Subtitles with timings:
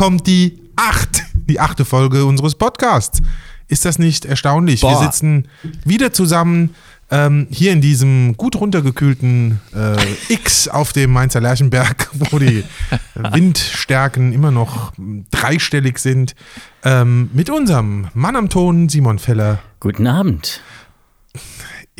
[0.00, 3.20] Kommt die acht, die achte Folge unseres Podcasts.
[3.68, 4.80] Ist das nicht erstaunlich?
[4.80, 5.02] Wir Boah.
[5.02, 5.46] sitzen
[5.84, 6.74] wieder zusammen
[7.10, 12.64] ähm, hier in diesem gut runtergekühlten äh, X auf dem Mainzer Lerchenberg, wo die
[13.14, 14.94] Windstärken immer noch
[15.30, 16.34] dreistellig sind,
[16.82, 19.58] ähm, mit unserem Mann am Ton, Simon Feller.
[19.80, 20.62] Guten Abend.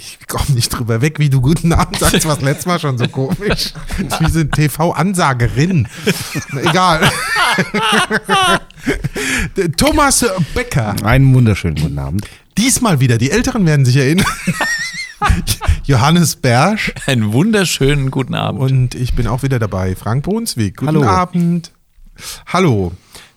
[0.01, 3.07] Ich komme nicht drüber weg, wie du guten Abend sagst, was letztes Mal schon so
[3.07, 3.75] komisch.
[4.09, 5.89] Das ist wie so eine TV-Ansagerin.
[6.57, 7.11] Egal.
[9.77, 10.25] Thomas
[10.55, 10.97] Becker.
[11.05, 12.27] Einen wunderschönen guten Abend.
[12.57, 14.27] Diesmal wieder, die Älteren werden sich erinnern.
[15.85, 16.95] Johannes Bersch.
[17.07, 18.63] Einen wunderschönen guten Abend.
[18.63, 20.79] Und ich bin auch wieder dabei, Frank Brunswick.
[20.79, 21.05] Guten Hallo.
[21.05, 21.73] Abend.
[22.47, 22.93] Hallo.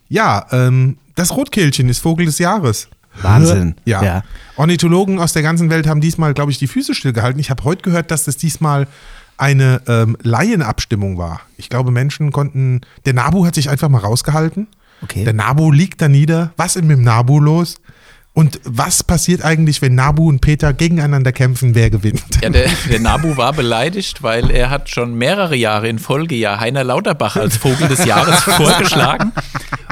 [0.08, 2.88] Ja, ähm, das Rotkehlchen ist Vogel des Jahres.
[3.22, 3.76] Wahnsinn.
[3.86, 4.04] Ja.
[4.04, 4.24] Ja.
[4.56, 7.40] Ornithologen aus der ganzen Welt haben diesmal, glaube ich, die Füße stillgehalten.
[7.40, 8.88] Ich habe heute gehört, dass das diesmal
[9.38, 11.42] eine ähm, Laienabstimmung war.
[11.58, 12.82] Ich glaube, Menschen konnten.
[13.06, 14.68] Der Nabu hat sich einfach mal rausgehalten.
[15.02, 15.24] Okay.
[15.24, 16.54] Der Nabu liegt da nieder.
[16.58, 17.78] Was ist mit dem Nabu los?
[18.36, 21.76] Und was passiert eigentlich, wenn Nabu und Peter gegeneinander kämpfen?
[21.76, 22.24] Wer gewinnt?
[22.42, 26.60] Ja, der, der Nabu war beleidigt, weil er hat schon mehrere Jahre in Folge ja
[26.60, 29.34] Heiner Lauterbach als Vogel des Jahres vorgeschlagen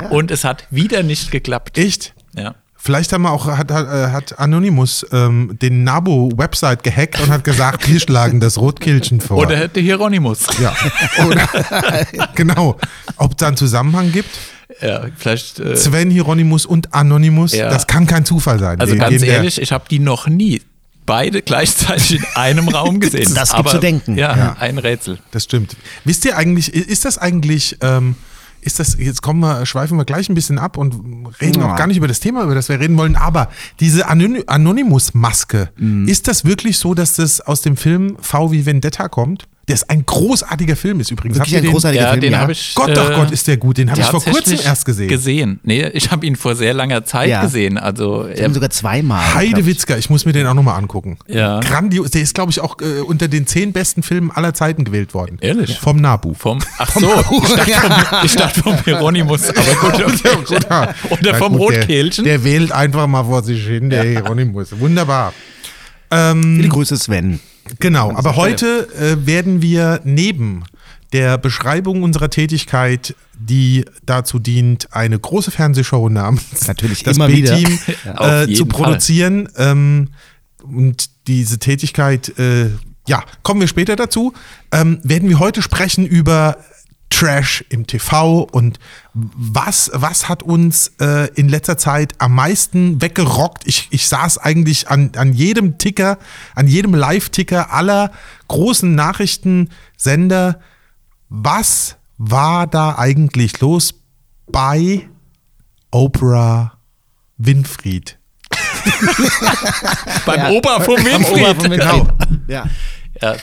[0.09, 1.77] und es hat wieder nicht geklappt.
[1.77, 2.15] Echt?
[2.35, 2.55] Ja.
[2.83, 7.43] Vielleicht haben wir auch, hat, hat, äh, hat Anonymous ähm, den Nabu-Website gehackt und hat
[7.43, 9.37] gesagt, wir schlagen das Rotkehlchen vor.
[9.37, 10.47] Oder hätte Hieronymus.
[10.59, 10.75] ja.
[11.27, 11.47] Oder,
[12.35, 12.77] genau.
[13.17, 14.29] Ob es da einen Zusammenhang gibt?
[14.81, 15.59] Ja, vielleicht.
[15.59, 17.69] Äh, Sven Hieronymus und Anonymous, Ja.
[17.69, 18.79] das kann kein Zufall sein.
[18.79, 20.61] also Die- ganz der- ehrlich, ich habe die noch nie
[21.05, 23.33] beide gleichzeitig in einem Raum gesehen.
[23.35, 24.17] Das gibt Aber, zu denken.
[24.17, 24.55] Ja, Ja.
[24.59, 25.19] ein Rätsel.
[25.31, 25.75] Das stimmt.
[26.05, 28.15] Wisst ihr eigentlich, ist das eigentlich, ähm,
[28.61, 30.95] ist das, jetzt kommen wir, schweifen wir gleich ein bisschen ab und
[31.41, 31.73] reden Ja.
[31.73, 33.49] auch gar nicht über das Thema, über das wir reden wollen, aber
[33.79, 36.07] diese Anony Anonymous-Maske, Mhm.
[36.07, 39.47] ist das wirklich so, dass das aus dem Film V wie Vendetta kommt?
[39.67, 41.37] Der ist ein großartiger Film, ist übrigens.
[41.37, 41.71] Wirklich ein den?
[41.71, 42.21] großartiger Ja, Film.
[42.21, 42.39] den ja.
[42.39, 42.73] habe ich.
[42.73, 43.77] Gott, äh, doch Gott, ist der gut.
[43.77, 45.07] Den habe ich vor kurzem erst gesehen.
[45.07, 45.59] Gesehen.
[45.63, 47.41] Nee, ich habe ihn vor sehr langer Zeit Ja.
[47.43, 47.77] gesehen.
[47.77, 49.23] Also Ich habe ihn sogar zweimal.
[49.31, 49.53] glaub ich.
[49.53, 51.17] Heidewitzka, ich muss mir den auch nochmal angucken.
[51.27, 51.59] Ja.
[51.59, 52.09] Grandios.
[52.09, 55.37] Der ist, glaube ich, auch äh, unter den zehn besten Filmen aller Zeiten gewählt worden.
[55.41, 55.77] Ehrlich?
[55.77, 56.33] Vom Nabu.
[56.33, 60.51] Vom, ach so, ich dachte vom, ich dachte vom Hieronymus, aber gut.
[61.11, 62.25] Oder Na vom gut, Rotkehlchen.
[62.25, 64.77] Der, der wählt einfach mal vor sich hin, der Hieronymus.
[64.79, 65.33] Wunderbar.
[66.09, 67.39] Ähm, Viele Grüße, Sven.
[67.79, 70.63] Genau, aber heute äh, werden wir neben
[71.13, 77.17] der Beschreibung unserer Tätigkeit, die dazu dient, eine große Fernsehshow namens Natürlich das.
[77.17, 77.79] B-Team
[78.19, 79.49] äh, zu produzieren.
[79.57, 80.09] Ähm,
[80.63, 82.69] und diese Tätigkeit, äh,
[83.07, 84.33] ja, kommen wir später dazu.
[84.71, 86.57] Ähm, werden wir heute sprechen über
[87.11, 88.79] Trash im TV und
[89.13, 93.67] was, was hat uns äh, in letzter Zeit am meisten weggerockt?
[93.67, 96.17] Ich, ich saß eigentlich an, an jedem Ticker,
[96.55, 98.11] an jedem Live-Ticker aller
[98.47, 100.59] großen Nachrichtensender.
[101.29, 103.93] Was war da eigentlich los
[104.47, 105.07] bei
[105.91, 106.77] Oprah
[107.37, 108.17] Winfried?
[110.25, 111.43] Beim Opa vom Winfried.
[111.43, 112.07] Ober vom Genau.
[112.47, 112.65] Ja.
[113.21, 113.35] Ja,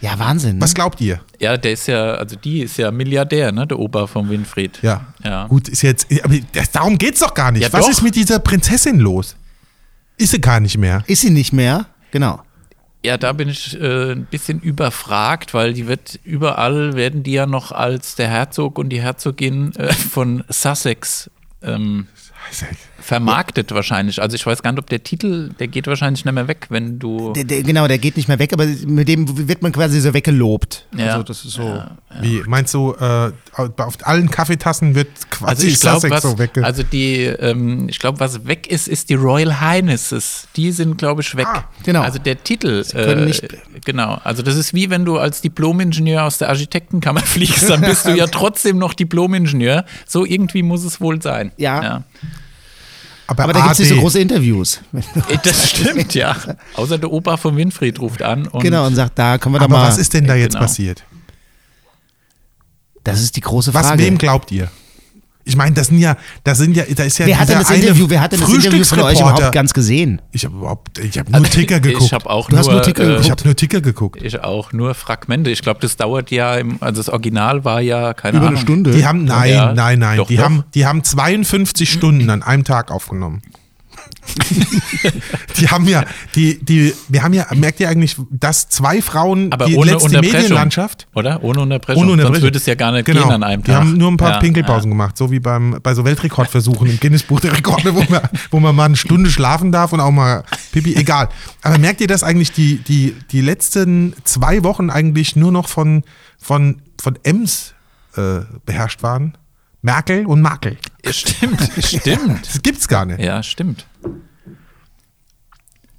[0.00, 0.56] ja, Wahnsinn.
[0.56, 0.60] Ne?
[0.62, 1.20] Was glaubt ihr?
[1.38, 4.78] ja, der ist ja, also die ist ja Milliardär, ne, der Opa vom Winfried.
[4.82, 5.06] Ja.
[5.24, 5.46] Ja.
[5.46, 6.06] Gut, ist jetzt.
[6.22, 6.34] Aber
[6.72, 7.62] darum geht's doch gar nicht.
[7.62, 7.90] Ja, Was doch.
[7.90, 9.36] ist mit dieser Prinzessin los?
[10.18, 11.02] Ist sie gar nicht mehr.
[11.06, 11.86] Ist sie nicht mehr?
[12.10, 12.40] Genau.
[13.04, 17.46] Ja, da bin ich äh, ein bisschen überfragt, weil die wird überall werden die ja
[17.46, 21.30] noch als der Herzog und die Herzogin äh, von Sussex
[21.66, 22.06] ähm,
[23.00, 24.20] vermarktet wahrscheinlich.
[24.20, 26.98] Also ich weiß gar nicht, ob der Titel, der geht wahrscheinlich nicht mehr weg, wenn
[26.98, 27.32] du.
[27.34, 30.12] Der, der, genau, der geht nicht mehr weg, aber mit dem wird man quasi so
[30.12, 30.86] weggelobt.
[30.96, 31.12] Ja.
[31.12, 31.82] Also das ist so.
[32.20, 36.38] Wie meinst du, äh, auf allen Kaffeetassen wird quasi Also ich glaube, Sussex was, so
[36.38, 40.48] wegge also die, ähm, ich glaube, was weg ist, ist die Royal Highnesses.
[40.56, 41.46] Die sind, glaube ich, weg.
[41.46, 42.02] Ah, genau.
[42.02, 42.84] Also der Titel.
[42.90, 43.46] können äh, nicht-
[43.84, 44.18] Genau.
[44.24, 48.16] Also das ist wie wenn du als Diplomingenieur aus der Architektenkammer fliegst, dann bist du
[48.16, 49.84] ja trotzdem noch Diplomingenieur.
[50.06, 51.52] So irgendwie muss es wohl sein.
[51.56, 52.02] Ja.
[53.26, 54.80] aber, Aber da gibt es nicht so große Interviews.
[55.28, 56.36] Äh, Das stimmt, ja.
[56.74, 59.64] Außer der Opa von Winfried ruft an und genau, und sagt, da können wir doch
[59.66, 59.88] Aber mal.
[59.88, 60.64] was ist denn da jetzt Genau.
[60.64, 61.04] passiert?
[63.04, 64.02] das ist die große Was Frage.
[64.02, 64.68] wem glaubt ihr?
[65.48, 67.68] Ich meine, das sind ja, da sind ja, da ist ja wer hat denn das
[67.70, 70.20] eine Interview, wer hat denn das Interview von euch überhaupt ganz gesehen?
[70.32, 72.02] Ich habe überhaupt, ich habe nur Ticker geguckt.
[72.04, 73.24] ich habe auch Du hast nur, nur Ticker äh, geguckt.
[73.24, 74.22] ich habe nur Ticker geguckt.
[74.22, 75.50] ich auch nur Fragmente.
[75.50, 78.56] Ich glaube, das dauert ja, im, also das Original war ja keine Über Ahnung.
[78.58, 78.90] eine Stunde.
[78.90, 80.16] Die haben, nein, Ja, nein, nein.
[80.16, 80.42] doch, die, doch.
[80.44, 83.40] Haben, die haben 52 Stunden an einem Tag aufgenommen.
[85.58, 89.66] die haben ja, die, die, wir haben ja, merkt ihr eigentlich, dass zwei Frauen Aber
[89.66, 90.20] die ohne letzte.
[90.20, 91.42] Medienlandschaft Oder?
[91.42, 92.02] Ohne Unterbrechung.
[92.02, 92.34] ohne Unterbrechung.
[92.34, 93.22] Sonst würde es ja gar nicht genau.
[93.22, 93.80] gehen an einem Die Tag.
[93.80, 97.40] haben nur ein paar Ja, Pinkelpausen gemacht, so wie beim, bei so Weltrekordversuchen im Guinness-Buch
[97.40, 100.94] der Rekorde, wo man, wo man mal eine Stunde schlafen darf und auch mal Pipi,
[100.94, 101.28] egal.
[101.62, 106.02] Aber merkt ihr, dass eigentlich die, die, die letzten zwei Wochen eigentlich nur noch von,
[106.38, 107.74] von, von Ems
[108.16, 109.36] äh, beherrscht waren.
[109.82, 110.78] Merkel und Makel.
[111.10, 112.46] Stimmt, stimmt.
[112.46, 113.20] Das gibt's gar nicht.
[113.20, 113.86] Ja, stimmt.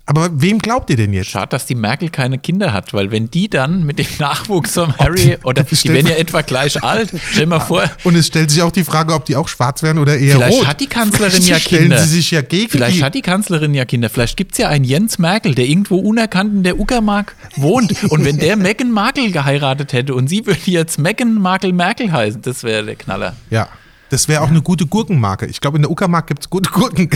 [0.09, 1.31] Aber wem glaubt ihr denn jetzt?
[1.31, 4.97] Schade, dass die Merkel keine Kinder hat, weil wenn die dann mit dem Nachwuchs von
[4.97, 8.61] Harry oder die werden ja etwa gleich alt, stell mal vor, Und es stellt sich
[8.61, 10.67] auch die Frage, ob die auch schwarz werden oder eher vielleicht rot.
[10.67, 11.97] hat die Kanzlerin Vielleicht ja stellen Kinder.
[12.03, 14.09] sie sich ja gegen Vielleicht hat die Kanzlerin ja Kinder.
[14.09, 18.01] Vielleicht gibt es ja einen Jens Merkel, der irgendwo unerkannt in der Uckermark wohnt.
[18.09, 22.41] Und wenn der Meghan Markle geheiratet hätte und sie würde jetzt Meghan Markle Merkel heißen,
[22.43, 23.35] das wäre der Knaller.
[23.49, 23.67] ja,
[24.09, 25.45] das wäre auch eine gute Gurkenmarke.
[25.47, 27.09] Ich glaube, in der Uckermark gibt es gute Gurken.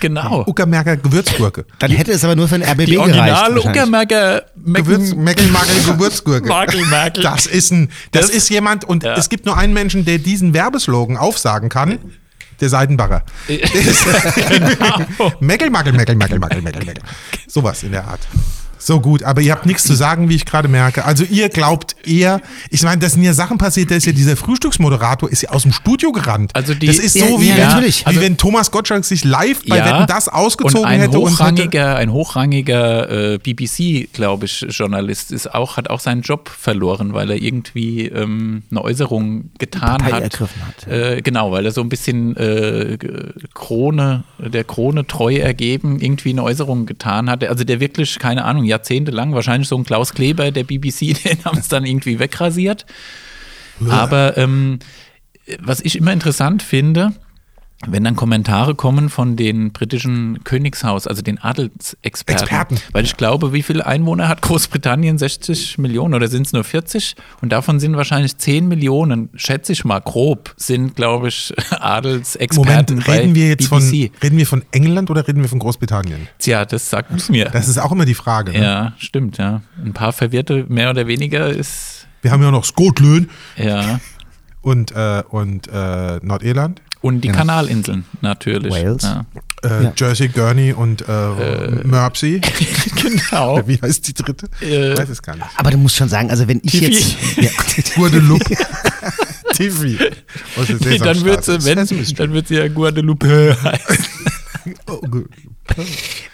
[0.00, 0.44] Genau.
[0.46, 1.64] Uckermärker Gewürzgurke.
[1.78, 3.00] Dann hätte es aber nur für den RBB Die gereicht.
[3.00, 3.66] originale wahrscheinlich.
[3.66, 6.48] Uckermarker Gewürz, Meghan Meckelmarkel Gewürzgurke.
[6.48, 7.22] Markle Merkel.
[7.22, 9.14] Das ist ein, das, Das- ist jemand und Ja.
[9.14, 11.98] es gibt nur einen Menschen, der diesen Werbeslogan aufsagen kann.
[12.60, 13.22] Der Seidenbacher.
[13.48, 15.32] genau.
[15.40, 17.02] Meckel, Mackel, Meckel, Meckel, Meckel, Meckel, Meckel.
[17.46, 18.20] Sowas in der Art.
[18.78, 21.04] So gut, aber ihr habt nichts zu sagen, wie ich gerade merke.
[21.04, 22.40] Also ihr glaubt eher,
[22.70, 25.62] ich meine, da sind ja Sachen passiert, da ist ja dieser Frühstücksmoderator, ist ja aus
[25.62, 26.50] dem Studio gerannt.
[26.54, 28.02] Also die- das ist Ja, so, wie, ja, wenn, natürlich.
[28.02, 31.32] wie Also- wenn Thomas Gottschalk sich live bei Wetten das ausgezogen und ein hätte und
[31.32, 37.12] hochrangiger, ein hochrangiger äh, BBC, glaube ich, Journalist ist auch, hat auch seinen Job verloren,
[37.14, 40.22] weil er irgendwie ähm, eine Äußerung getan hat.
[40.22, 42.98] ergriffen hat, Äh, genau, weil er so ein bisschen äh,
[43.54, 47.48] Krone, der Krone treu ergeben, irgendwie eine Äußerung getan hatte.
[47.48, 51.58] Also der wirklich, keine Ahnung, jahrzehntelang, wahrscheinlich so ein Klaus Kleber der BBC, den haben
[51.58, 52.86] es dann irgendwie wegrasiert.
[53.88, 54.78] Aber ähm,
[55.60, 57.12] was ich immer interessant finde,
[57.86, 62.78] wenn dann Kommentare kommen von den britischen Königshaus, also den Adelsexperten, Experten.
[62.92, 65.18] weil ich glaube, wie viele Einwohner hat Großbritannien?
[65.18, 67.16] 60 Millionen oder sind es nur 40?
[67.42, 73.08] Und davon sind wahrscheinlich 10 Millionen, schätze ich mal grob, sind, glaube ich, Adelsexperten Moment,
[73.08, 74.10] reden wir jetzt von, BBC.
[74.22, 76.28] reden wir von England oder reden wir von Großbritannien?
[76.38, 77.50] Tja, das sagt es mir.
[77.50, 78.52] Das ist auch immer die Frage.
[78.52, 78.62] Ne?
[78.62, 79.60] ja, stimmt, ja.
[79.84, 84.00] Ein paar Verwirrte, mehr oder weniger, ist, Wir haben ja noch Scotland ja.
[84.62, 88.72] und, äh, und äh, Nordirland, Und die Kanalinseln natürlich.
[88.72, 89.02] Wales.
[89.04, 89.24] Ja.
[89.62, 89.92] äh, Ja.
[89.96, 92.40] Jersey, Gurney und äh, Mersey.
[93.02, 93.60] genau.
[93.68, 94.48] Wie heißt die dritte?
[94.60, 95.46] Äh, ich weiß es gar nicht.
[95.56, 96.92] Aber du musst schon sagen, also wenn ich Tiffy.
[96.92, 97.16] jetzt.
[97.36, 97.50] Ja.
[97.94, 98.56] Guadeloupe.
[99.54, 99.98] Tiffy.
[100.84, 101.86] Nee, dann wird sie, wenn,
[102.16, 104.06] dann wird sie ja Guadeloupe heißen.
[104.88, 105.00] Oh.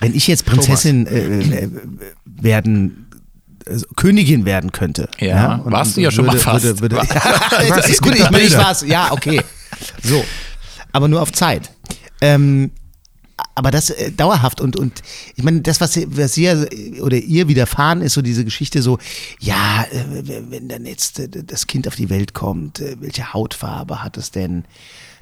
[0.01, 1.69] Wenn ich jetzt Prinzessin äh, äh,
[2.25, 3.07] werden,
[3.69, 5.09] also Königin werden könnte.
[5.19, 6.65] Ja, und- warst du ja schon mal fast.
[6.65, 8.59] Würde, würde, ja, warst- ist gut, es ich ich Bilder.
[8.59, 8.83] war's.
[8.87, 9.41] Ja, okay.
[10.03, 10.25] So.
[10.93, 11.71] Aber nur auf Zeit.
[12.21, 12.71] Ähm,
[13.55, 15.03] aber das äh, dauerhaft und, und
[15.37, 16.69] ich meine, das, was, was ihr
[17.01, 18.99] oder ihr widerfahren ist, so diese Geschichte so,
[19.41, 20.05] ja, äh,
[20.51, 24.31] wenn dann jetzt äh, das Kind auf die Welt kommt, äh, welche Hautfarbe hat es
[24.31, 24.65] denn?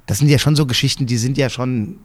[0.07, 1.99] Das sind ja schon so Geschichten, die sind ja schon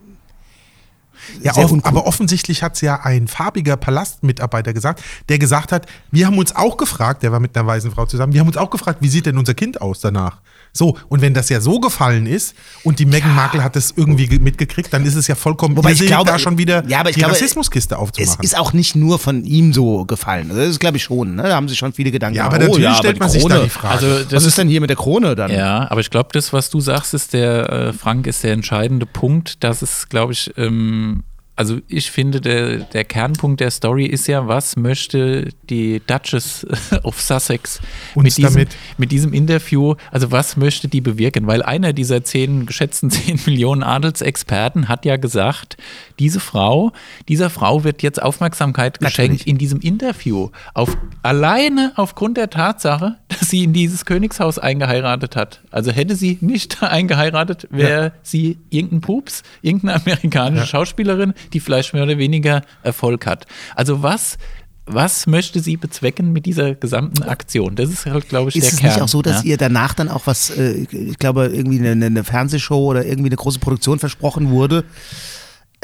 [1.41, 1.89] Ja, off uncool.
[1.89, 6.55] aber offensichtlich hat es ja ein farbiger Palastmitarbeiter gesagt, der gesagt hat, wir haben uns
[6.55, 9.09] auch gefragt, der war mit einer weißen Frau zusammen, wir haben uns auch gefragt, wie
[9.09, 10.41] sieht denn unser Kind aus danach?
[10.77, 14.27] So, und wenn das ja so gefallen ist und die Meghan Markle hat das irgendwie
[14.27, 17.09] ge- mitgekriegt, dann ist es ja vollkommen Wobei ich glaube- da schon wieder Ja, aber
[17.09, 18.43] ich die glaube, Rassismuskiste Es aufzumachen.
[18.43, 20.49] ist auch nicht nur von ihm so gefallen.
[20.49, 21.35] Das ist, glaube ich, schon.
[21.35, 21.43] Ne?
[21.43, 22.55] Da haben sich schon viele Gedanken Ja, gemacht.
[22.57, 23.93] aber natürlich aber stellt die man sich da die Frage.
[23.93, 25.49] Also das Was ist denn hier mit der Krone dann?
[25.49, 29.05] ja, aber ich glaube, das, was du sagst, ist der äh, Frank, ist der entscheidende
[29.05, 29.63] Punkt.
[29.63, 31.23] Das ist, glaube ich, ähm,
[31.55, 36.67] also ich finde, der, der Kernpunkt der Story ist ja, was möchte die Duchess
[37.03, 37.79] of Sussex
[38.15, 38.65] mit diesem,
[38.97, 41.47] mit diesem Interview, also was möchte die bewirken?
[41.47, 45.77] Weil einer dieser zehn, geschätzten 10 Millionen Adelsexperten hat ja gesagt,
[46.19, 46.91] diese Frau,
[47.27, 49.47] dieser Frau wird jetzt Aufmerksamkeit geschenkt Natürlich.
[49.47, 50.49] in diesem Interview.
[50.73, 55.61] Auf, alleine aufgrund der Tatsache, dass sie in dieses Königshaus eingeheiratet hat.
[55.71, 62.03] Also hätte sie nicht eingeheiratet, wäre sie irgendein Pups, irgendeine amerikanische Schauspielerin, die vielleicht mehr
[62.03, 63.45] oder weniger Erfolg hat.
[63.75, 64.37] Also was,
[64.85, 67.75] was möchte sie bezwecken mit dieser gesamten Aktion?
[67.75, 68.93] Das ist halt, glaube ich, Ist der es Kern.
[68.93, 69.51] nicht auch so, dass ja?
[69.51, 73.35] ihr danach dann auch was, äh, ich glaube, irgendwie eine, eine Fernsehshow oder irgendwie eine
[73.35, 74.83] große Produktion versprochen wurde?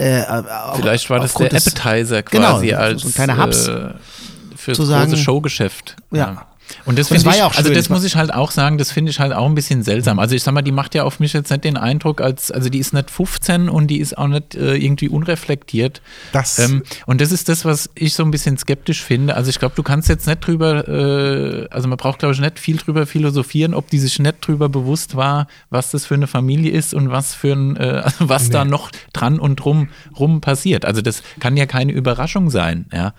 [0.02, 3.68] Äh, auch Vielleicht war das der Appetizer Genau, quasi so als ein kleiner Hubs.
[3.68, 3.90] äh,
[4.56, 5.96] fürs Zu große Showgeschäft.
[6.12, 6.46] Ja.
[6.86, 7.76] Und das, es finde war ich, ja auch also schön.
[7.76, 10.20] das muss ich halt auch sagen, das finde ich halt auch ein bisschen seltsam.
[10.20, 12.70] Also ich sag mal, die macht ja auf mich jetzt nicht den Eindruck, als, also
[12.70, 16.02] die ist nicht 15 und die ist auch nicht äh, irgendwie unreflektiert.
[16.32, 19.36] Das- ähm, und das ist das, was ich so ein bisschen skeptisch finde.
[19.36, 22.60] Also ich glaube, du kannst jetzt nicht drüber, äh, also man braucht glaube ich nicht
[22.60, 26.72] viel drüber philosophieren, ob die sich nicht drüber bewusst war, was das für eine Familie
[26.72, 30.86] ist und was für ein, äh, also was da noch dran und drum rum passiert.
[30.86, 33.14] Also das kann ja keine Überraschung sein, ja.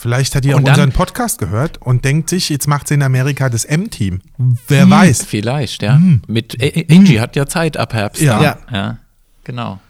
[0.00, 3.02] Vielleicht hat die auch dann- unseren Podcast gehört und denkt sich, jetzt macht sie in
[3.02, 4.20] Amerika das M-Team.
[4.68, 4.90] Wer Hm.
[4.90, 5.24] weiß.
[5.24, 6.00] Vielleicht, ja.
[6.28, 8.22] Mit A- A- Angie hat ja Zeit ab Herbst.
[8.22, 8.38] Ja.
[8.38, 8.44] da.
[8.44, 8.58] Ja.
[8.72, 8.98] ja.
[9.44, 9.80] Genau.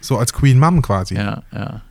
[0.00, 1.16] So als Queen Mom quasi.
[1.16, 1.82] Ja, ja.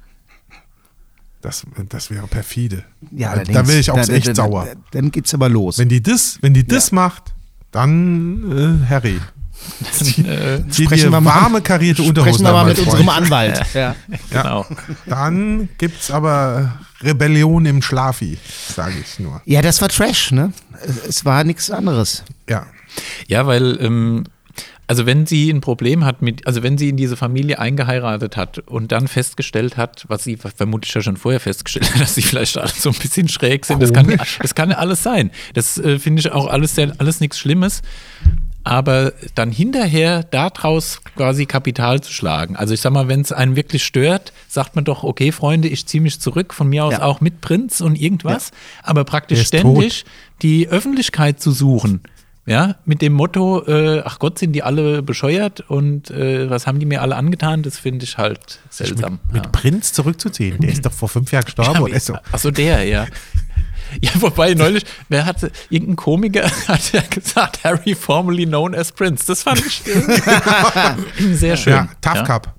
[1.42, 2.84] Das, das wäre perfide.
[3.12, 4.18] Ja, da, da wäre ich auch allerdings.
[4.18, 4.66] echt dann, sauer.
[4.66, 5.78] Dann, dann geht's aber los.
[5.78, 7.34] Wenn die das, wenn die das macht,
[7.72, 9.20] Dann äh, Harry.
[10.18, 13.18] Äh, Zieh Sprechen wir mal- warme karierte Unterhosen Sprechen wir mal mit mein unserem Freund.
[13.24, 13.62] Anwalt.
[13.74, 13.96] Ja.
[14.30, 14.66] genau.
[15.06, 18.38] Dann gibt's aber Rebellion im Schlafi,
[18.76, 19.42] sage ich nur.
[19.46, 20.52] ja, das war Trash, ne?
[21.08, 22.24] Es war nichts anderes.
[22.50, 22.66] Ja.
[23.28, 24.24] Ja, weil, ähm,
[24.88, 28.60] also wenn sie ein Problem hat mit, also wenn sie in diese Familie eingeheiratet hat
[28.60, 32.58] und dann festgestellt hat, was sie vermutlich ja schon vorher festgestellt hat, dass sie vielleicht
[32.58, 35.30] alle so ein bisschen schräg sind, das kann, das kann alles sein.
[35.54, 37.82] Das äh, finde ich auch alles, alles nichts Schlimmes.
[38.68, 42.58] Aber dann hinterher daraus quasi Kapital zu schlagen.
[42.58, 45.86] Also ich sag mal, wenn es einen wirklich stört, sagt man doch, okay, Freunde, ich
[45.86, 47.04] ziehe mich zurück, von mir aus Ja.
[47.04, 48.52] auch mit Prinz und irgendwas.
[48.84, 50.04] Aber Der praktisch ständig
[50.42, 52.02] die Öffentlichkeit zu suchen.
[52.46, 56.80] Ja, mit dem Motto, äh, ach Gott, sind die alle bescheuert und äh, was haben
[56.80, 59.20] die mir alle angetan, das finde ich halt seltsam.
[59.32, 59.52] Mit ja.
[59.52, 60.58] Prinz zurückzuziehen.
[60.60, 61.82] Der ist doch vor fünf Jahren gestorben.
[61.82, 62.16] oder so.
[62.32, 63.06] Achso, der, ja.
[64.02, 69.26] Ja, wobei neulich, wer hatte, irgendein Komiker hat ja gesagt, Harry formerly known as Prince.
[69.28, 69.82] Das fand ich
[71.34, 71.74] sehr schön.
[71.74, 72.24] Ja, Tough ja.
[72.24, 72.54] Cup.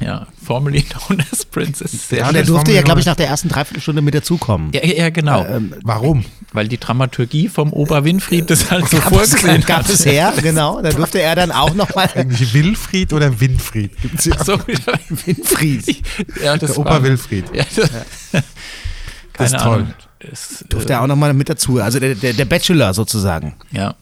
[0.00, 2.36] Ja, formerly known as Prince ist sehr Ja, und schön.
[2.36, 4.72] er das durfte ja, glaube ich, nach der ersten Dreiviertelstunde mit dazukommen.
[4.72, 5.46] Ja, ja, ja, genau.
[5.84, 6.24] Warum?
[6.52, 9.90] Weil die Dramaturgie vom Oberwinfried das halt so Gab es, vorgesehen gab hat.
[9.90, 10.82] es her, genau.
[10.82, 13.92] Da durfte er dann auch nochmal Eigentlich Wilfried oder Winfried?
[14.02, 14.34] Gibt's ja.
[14.38, 16.02] Ach so, Winfried.
[16.42, 17.44] ja, das Der Opa Wilfried.
[17.54, 17.90] Ja, das,
[19.32, 19.74] keine ist toll.
[19.76, 19.94] Ahnung.
[20.20, 21.80] Das, Durfte er auch nochmal mit dazu.
[21.80, 23.54] Also der, der, der Bachelor sozusagen.
[23.70, 23.94] ja.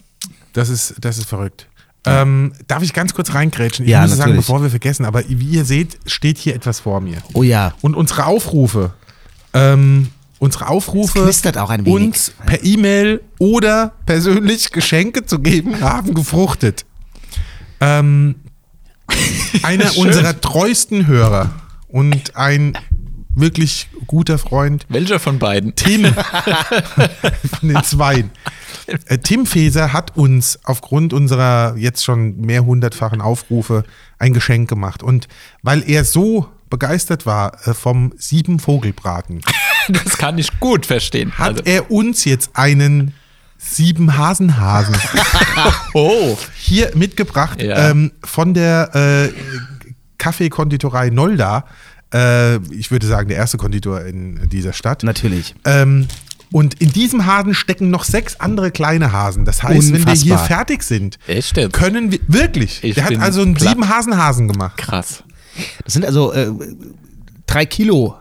[0.53, 1.67] Das ist, das ist verrückt.
[2.07, 3.85] Ähm, darf ich ganz kurz reingrätschen?
[3.85, 4.41] Ich Ja, muss sagen, natürlich.
[4.47, 7.19] bevor wir vergessen, aber wie ihr seht, steht hier etwas vor mir.
[7.35, 7.75] Oh ja.
[7.83, 8.95] Und unsere Aufrufe,
[9.53, 10.09] ähm,
[10.39, 12.07] unsere Aufrufe, Es knistert auch ein wenig.
[12.07, 16.87] uns per E-Mail oder persönlich Geschenke zu geben, haben gefruchtet.
[17.81, 18.37] Ähm,
[19.63, 21.51] einer unserer treuesten Hörer
[21.89, 22.79] und ein
[23.35, 25.75] wirklich guter Freund, Welcher von beiden?
[25.75, 26.05] Tim
[27.59, 28.31] von den Zweien.
[29.07, 33.85] Äh, Tim Feser hat uns aufgrund unserer jetzt schon mehr hundertfachen Aufrufe
[34.19, 35.03] ein Geschenk gemacht.
[35.03, 35.29] Und
[35.63, 39.41] weil er so begeistert war äh, vom sieben Vogelbraten,
[39.89, 41.33] Das kann ich gut verstehen.
[41.39, 43.15] hat Also, er uns jetzt einen
[43.59, 44.97] sieben Hasenhasen
[45.95, 47.91] oh, hier mitgebracht Ja.
[47.91, 49.33] ähm, von der äh,
[50.19, 51.65] Kaffeekonditorei Nolda.
[52.15, 55.03] Äh, ich würde sagen, der erste Konditor in dieser Stadt.
[55.03, 55.55] Natürlich.
[55.65, 56.07] Ähm,
[56.53, 59.45] und in diesem Hasen stecken noch sechs andere kleine Hasen.
[59.45, 60.47] Das heißt, wenn wir hier Unfassbar.
[60.47, 62.85] fertig sind, Echt können wir wirklich.
[62.85, 63.71] Ich der hat also einen platt.
[63.71, 64.77] sieben Hasenhasen gemacht.
[64.77, 65.25] krass.
[65.85, 66.51] Das sind also äh,
[67.47, 68.17] drei Kilo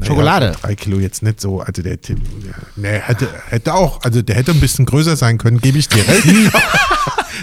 [0.00, 0.46] Schokolade.
[0.46, 1.60] Naja, drei Kilo jetzt nicht so.
[1.60, 5.38] Also der Tim, ja, nee, hätte, hätte auch, also der hätte ein bisschen größer sein
[5.38, 6.24] können, gebe ich dir recht.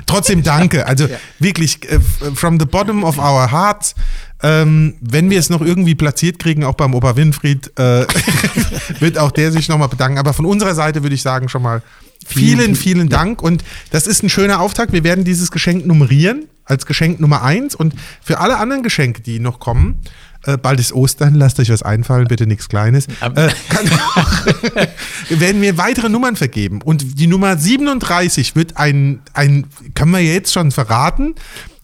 [0.05, 0.87] Trotzdem danke.
[0.87, 1.07] Also
[1.39, 1.99] wirklich, äh,
[2.33, 3.95] from the bottom of our hearts.
[4.43, 8.05] Ähm, wenn wir es noch irgendwie platziert kriegen, auch beim Opa Winfried, äh,
[8.99, 10.17] wird auch der sich nochmal bedanken.
[10.17, 11.81] Aber von unserer Seite würde ich sagen schon mal
[12.25, 13.41] vielen, vielen Dank.
[13.41, 14.91] Und das ist ein schöner Auftakt.
[14.91, 17.75] Wir werden dieses Geschenk nummerieren als Geschenk Nummer eins.
[17.75, 20.01] Und für alle anderen Geschenke, die noch kommen,
[20.45, 23.07] äh, bald ist Ostern, lasst euch was einfallen, bitte nichts Kleines.
[23.21, 23.49] Äh,
[25.29, 26.81] werden wir weitere Nummern vergeben.
[26.81, 31.35] Und die Nummer 37 wird ein, ein können wir jetzt schon verraten,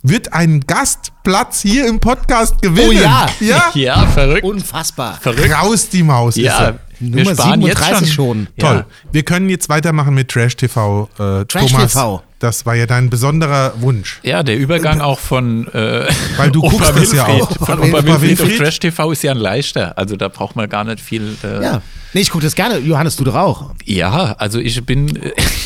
[0.04, 2.90] wird einen Gastplatz hier im Podcast gewinnen.
[2.90, 3.28] Oh ja.
[3.40, 3.64] Ja?
[3.76, 4.44] Ja, verrückt.
[4.44, 5.18] Unfassbar.
[5.22, 5.52] verrückt.
[5.54, 6.36] Raus die Maus.
[6.36, 6.80] Ja, er.
[7.00, 8.26] wir Nummer sparen jetzt 37 schon.
[8.26, 8.48] schon.
[8.58, 8.76] Toll.
[8.78, 8.86] Ja.
[9.12, 11.08] Wir können jetzt weitermachen mit Trash TV.
[11.20, 12.24] Äh, Trash Thomas, TV.
[12.40, 14.20] Das war ja dein besonderer Wunsch.
[14.24, 17.66] Ja, der Übergang auch von äh, Weil du Opa guckst das ja Wilfried- auch.
[17.68, 18.58] Von Opa Opa Wilfried Wilfried?
[18.58, 19.96] Trash TV ist ja ein leichter.
[19.98, 21.38] Also da braucht man gar nicht viel.
[21.44, 21.82] Äh, Ja.
[22.14, 22.78] Nee, ich gucke das gerne.
[22.80, 23.72] Johannes, du doch auch.
[23.86, 25.16] Ja, also ich bin,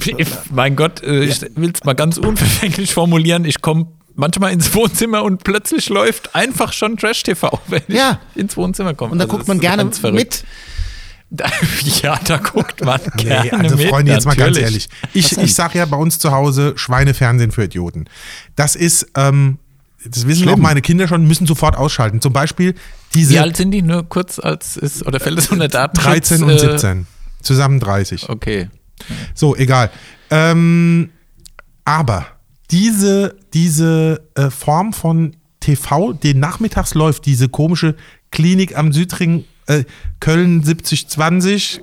[0.07, 3.45] äh, mein Gott, äh, ich will es mal ganz unverfänglich formulieren.
[3.45, 8.19] Ich komme manchmal ins Wohnzimmer und plötzlich läuft einfach schon Trash TV, wenn Ja.
[8.33, 9.11] ich ins Wohnzimmer komme.
[9.13, 10.43] Und da Also guckt man gerne mit.
[12.01, 13.89] Ja, da guckt man Nee, gerne also mit.
[13.89, 14.63] Freunde, jetzt mal ganz natürlich.
[14.63, 14.89] ehrlich.
[15.13, 18.05] Ich, ich sage ja bei uns zu Hause Schweinefernsehen für Idioten.
[18.55, 19.57] Das ist, ähm,
[20.05, 20.61] das wissen auch Schlimm.
[20.61, 22.21] meine Kinder schon, müssen sofort ausschalten.
[22.21, 22.75] Zum Beispiel
[23.13, 23.81] diese Wie alt sind die?
[23.81, 26.05] Nur kurz als ist, oder fällt es unter Datenschutz?
[26.29, 27.07] 13 und äh, 17.
[27.41, 28.29] Zusammen 30.
[28.29, 28.69] Okay.
[29.33, 29.89] So, egal.
[30.29, 31.09] Ähm,
[31.85, 32.27] aber
[32.71, 37.95] diese, diese äh, Form von TV, die nachmittags läuft, diese komische
[38.31, 39.83] Klinik am Südring, äh,
[40.19, 41.81] Köln 7020,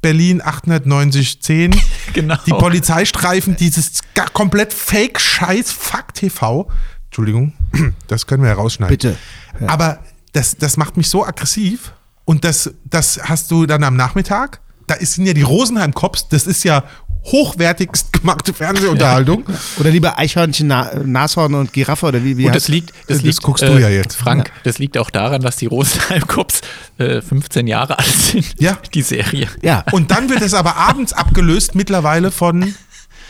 [0.00, 1.74] Berlin 89010,
[2.12, 2.36] Genau.
[2.46, 4.00] die Polizeistreifen, dieses
[4.32, 6.68] komplett Fake-Scheiß-Fuck-TV.
[7.06, 7.52] Entschuldigung,
[8.08, 8.92] das können wir ja rausschneiden.
[8.96, 9.16] Bitte.
[9.60, 9.68] Ja.
[9.68, 10.00] Aber
[10.32, 11.92] das, das macht mich so aggressiv
[12.24, 14.60] und das, das hast du dann am Nachmittag.
[14.86, 16.84] Da ist- sind ja die Rosenheim-Cops, das ist ja
[17.24, 19.44] hochwertigst gemachte Fernsehunterhaltung.
[19.78, 23.18] Oder lieber Eichhörnchen, Na Nashorn und Giraffe oder wie, wie Und das heißt- liegt, das,
[23.18, 24.16] Das liegt, guckst du ja jetzt.
[24.16, 26.62] Frank, das liegt auch daran, dass die Rosenheim-Cops
[26.98, 28.60] äh, 15 Jahre alt sind.
[28.60, 28.76] Ja.
[28.92, 29.48] Die Serie.
[29.62, 29.84] Ja.
[29.92, 32.74] Und dann wird es aber abends abgelöst mittlerweile von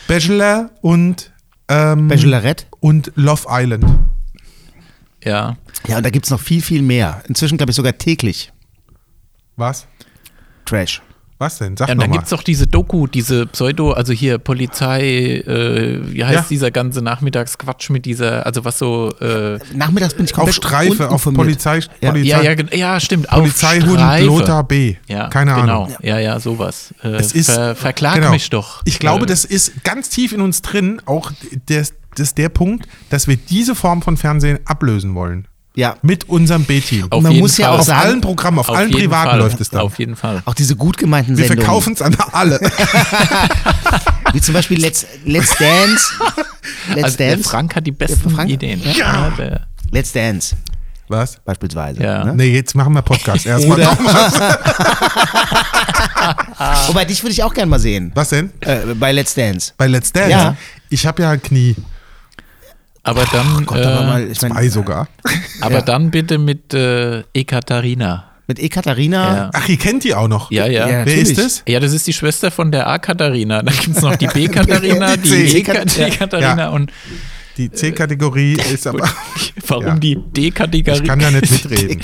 [0.07, 1.31] Bachelor und,
[1.69, 2.65] ähm, Bachelorette.
[2.79, 3.85] und Love Island.
[5.23, 5.55] Ja.
[5.87, 7.21] Ja, und da gibt es noch viel, viel mehr.
[7.27, 8.51] Inzwischen, glaube ich, sogar täglich.
[9.55, 9.85] Was?
[10.65, 11.01] Trash.
[11.39, 11.75] Was denn?
[11.75, 15.99] Sag Ja, und dann gibt es doch diese Doku, diese Pseudo, also hier Polizei, äh,
[16.13, 16.45] wie heißt Ja.
[16.49, 21.09] dieser ganze Nachmittagsquatsch mit dieser, also was so, äh, Nachmittags bin ich Auf komplett Streife,
[21.09, 21.23] auf.
[21.23, 22.11] Polizei, Ja.
[22.11, 24.25] Polizei, ja, ja, ja, stimmt, Polizeihund auf Streife.
[24.25, 24.95] Lothar B.
[25.07, 25.83] Ja, Keine genau.
[25.83, 25.95] Ahnung.
[26.01, 26.93] Ja, ja, sowas.
[27.03, 28.31] Äh, Es ist, ver, verklag genau.
[28.31, 28.81] mich doch.
[28.85, 31.31] Ich glaube, Äh, das ist ganz tief in uns drin, auch
[31.69, 31.79] der,
[32.15, 35.47] das ist der Punkt, dass wir diese Form von Fernsehen ablösen wollen.
[35.75, 35.95] Ja.
[36.03, 37.07] Mit unserem B-Team.
[37.09, 37.75] auf man jeden muss ja Fall.
[37.75, 39.39] auch Auf sagen- allen Programmen, auf, Auf allen Privaten Fall.
[39.39, 39.81] läuft es dann.
[39.81, 40.43] Auf jeden Fall.
[40.45, 41.63] Auch diese gut gemeinten wir Sendungen.
[41.63, 42.59] verkaufen es an alle.
[44.33, 46.05] Wie zum Beispiel Let's, Let's Dance.
[46.89, 47.49] Let's Also der Dance.
[47.49, 48.81] Frank hat die besten Frank- Ideen.
[48.95, 49.31] Ja.
[49.37, 49.61] der,
[49.91, 50.55] Let's Dance.
[51.07, 51.37] Was?
[51.43, 52.01] Beispielsweise.
[52.03, 52.23] Ja.
[52.23, 52.35] Ne?
[52.35, 53.45] Nee, jetzt machen wir Podcast.
[53.45, 53.79] Erstmal.
[53.79, 53.97] Oder.
[56.87, 58.11] Wobei, dich würde ich auch gerne mal sehen.
[58.15, 58.51] Was denn?
[58.61, 59.73] Äh, bei Let's Dance.
[59.77, 60.29] Bei Let's Dance?
[60.31, 60.55] Ja.
[60.89, 61.75] Ich habe ja ein Knie.
[63.03, 65.07] Aber dann, Gott, äh, aber mal, ich Zwei meine, sogar.
[65.61, 68.25] aber dann bitte mit äh, Ekaterina.
[68.47, 69.35] mit Ekaterina.
[69.35, 69.49] Ja.
[69.53, 70.49] Ach, ihr kennt die auch noch.
[70.51, 70.87] Ja, ja.
[70.87, 71.63] Ja, Ja, Wer ist das?
[71.65, 73.61] das ist die Schwester von der A-Katharina.
[73.61, 76.05] Dann gibt es noch die B-Katharina, Die die C.
[76.07, 76.69] E-Katharina Ja.
[76.69, 76.91] und
[77.57, 79.07] Die C-Kategorie ist aber.
[79.67, 79.95] warum Ja.
[79.95, 80.97] die D-Kategorie?
[81.01, 82.01] Ich kann da nicht mitreden.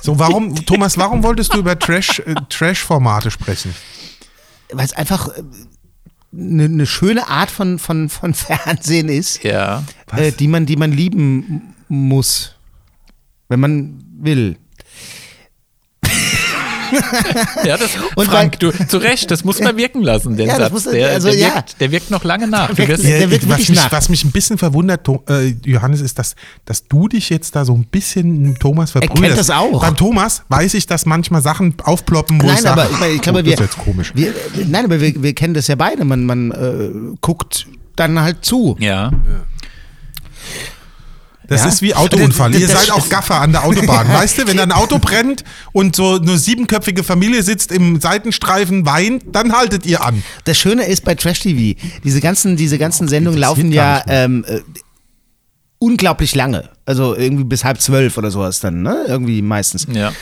[0.00, 3.74] So, warum, Thomas, warum wolltest du über Trash, äh, Trash-Formate sprechen?
[4.72, 5.28] Weil es einfach
[6.34, 9.84] eine ne schöne Art von, von, von Fernsehen ist, Ja.
[10.16, 12.54] äh, die, man, die man lieben muss.
[13.48, 14.56] Wenn man will.
[17.64, 20.64] Ja, das, Und Frank, du, zu Recht, das muss man wirken lassen, den Ja, das
[20.70, 20.72] Satz.
[20.84, 21.54] muss- der, also, der, ja.
[21.54, 22.70] wirkt, der wirkt noch lange nach.
[22.70, 23.92] Du wirkt- der wird was, mich, nach.
[23.92, 27.74] was mich ein bisschen verwundert, äh, Johannes, ist, dass, dass du dich jetzt da so
[27.74, 29.22] ein bisschen mit Thomas verbrüderst.
[29.22, 29.80] kennt das auch.
[29.80, 33.12] Beim Thomas weiß ich, dass manchmal Sachen aufploppen, wo ich Nein, sage, aber ich, meine,
[33.14, 34.12] ich glaube, oh, wir, das ist jetzt komisch.
[34.14, 34.32] wir.
[34.66, 36.04] Nein, aber wir, wir kennen das ja beide.
[36.04, 38.76] Man, man äh, guckt dann halt zu.
[38.80, 39.10] ja.
[41.48, 41.68] Das Ja.
[41.68, 42.54] ist wie Autounfall.
[42.54, 44.08] Ihr seid auch Gaffer an der Autobahn.
[44.12, 48.86] weißt du, wenn da ein Auto brennt und so eine siebenköpfige Familie sitzt im Seitenstreifen,
[48.86, 50.22] weint, dann haltet ihr an.
[50.44, 54.44] Das Schöne ist bei Trash TV, diese ganzen, diese ganzen Sendungen interessiert laufen ja ähm,
[54.46, 54.60] äh,
[55.78, 56.70] unglaublich lange.
[56.86, 59.04] Also irgendwie bis halb zwölf oder sowas dann, ne?
[59.08, 59.86] Irgendwie meistens.
[59.92, 60.12] ja.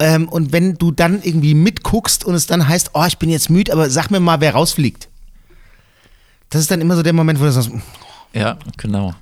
[0.00, 3.50] Ähm, und wenn du dann irgendwie mitguckst und es dann heißt, oh, ich bin jetzt
[3.50, 5.08] müde, aber sag mir mal, wer rausfliegt.
[6.50, 7.70] Das ist dann immer so der Moment, wo du sagst,
[8.32, 9.14] Ja, genau.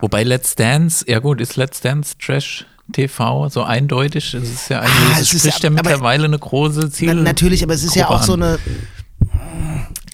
[0.00, 4.32] Wobei Let's Dance, ja gut, ist Let's Dance Trash TV so eindeutig?
[4.34, 7.14] Es ist ja eigentlich, Ah, es spricht ja- ja mittlerweile eine große Ziel.
[7.14, 8.42] na, natürlich, aber es ist ja Gruppe auch so an.
[8.44, 8.58] eine,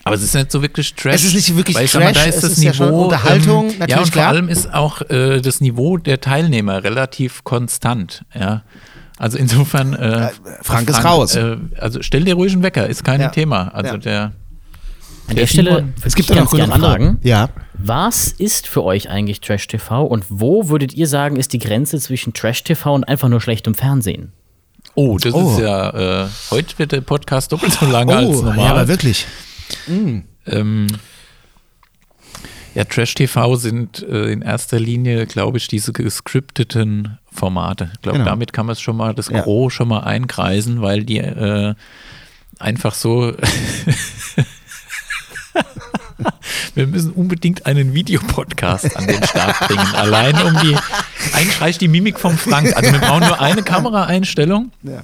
[0.04, 1.14] Aber es ist nicht so wirklich Trash.
[1.14, 2.88] Es ist nicht wirklich weil sag mal, Trash, da ist es das ist ja schon
[2.88, 4.24] Niveau, Unterhaltung, ähm, Ja, und klar.
[4.24, 8.24] vor allem ist auch äh, das Niveau der Teilnehmer relativ konstant.
[8.34, 8.62] Ja.
[9.16, 9.94] Also insofern.
[9.94, 10.30] Äh,
[10.62, 11.36] Frank ist raus.
[11.36, 13.28] Äh, also stell dir ruhig einen Wecker, ist kein Ja.
[13.28, 13.68] Thema.
[13.74, 13.98] Also Ja.
[13.98, 14.32] der.
[15.28, 15.94] An der Stelle Simon.
[16.04, 16.90] es gibt ich ja noch ganz gerne andere.
[16.92, 17.48] fragen, Ja.
[17.74, 21.98] was ist für euch eigentlich Trash TV und wo würdet ihr sagen, ist die Grenze
[21.98, 24.32] zwischen Trash TV und einfach nur schlechtem Fernsehen?
[24.94, 25.52] Oh, das Oh.
[25.52, 26.24] ist ja.
[26.24, 28.58] Äh, heute wird der Podcast doppelt so lang als Oh, normal.
[28.58, 29.26] ja, aber wirklich.
[30.46, 30.86] Ähm,
[32.74, 37.90] ja, Trash-TV sind äh, in erster Linie, glaube ich, diese gescripteten Formate.
[37.94, 38.30] Ich glaube, Genau.
[38.30, 39.40] damit kann man es schon mal, das Ja.
[39.40, 41.74] Gros schon mal einkreisen, weil die äh,
[42.58, 43.32] einfach so.
[46.74, 49.86] Wir müssen unbedingt einen Videopodcast an den Start bringen.
[49.94, 50.76] Allein um die.
[51.32, 52.76] Eigentlich reicht die Mimik vom Frank.
[52.76, 54.72] Also wir brauchen nur eine Kameraeinstellung.
[54.82, 55.02] Ja.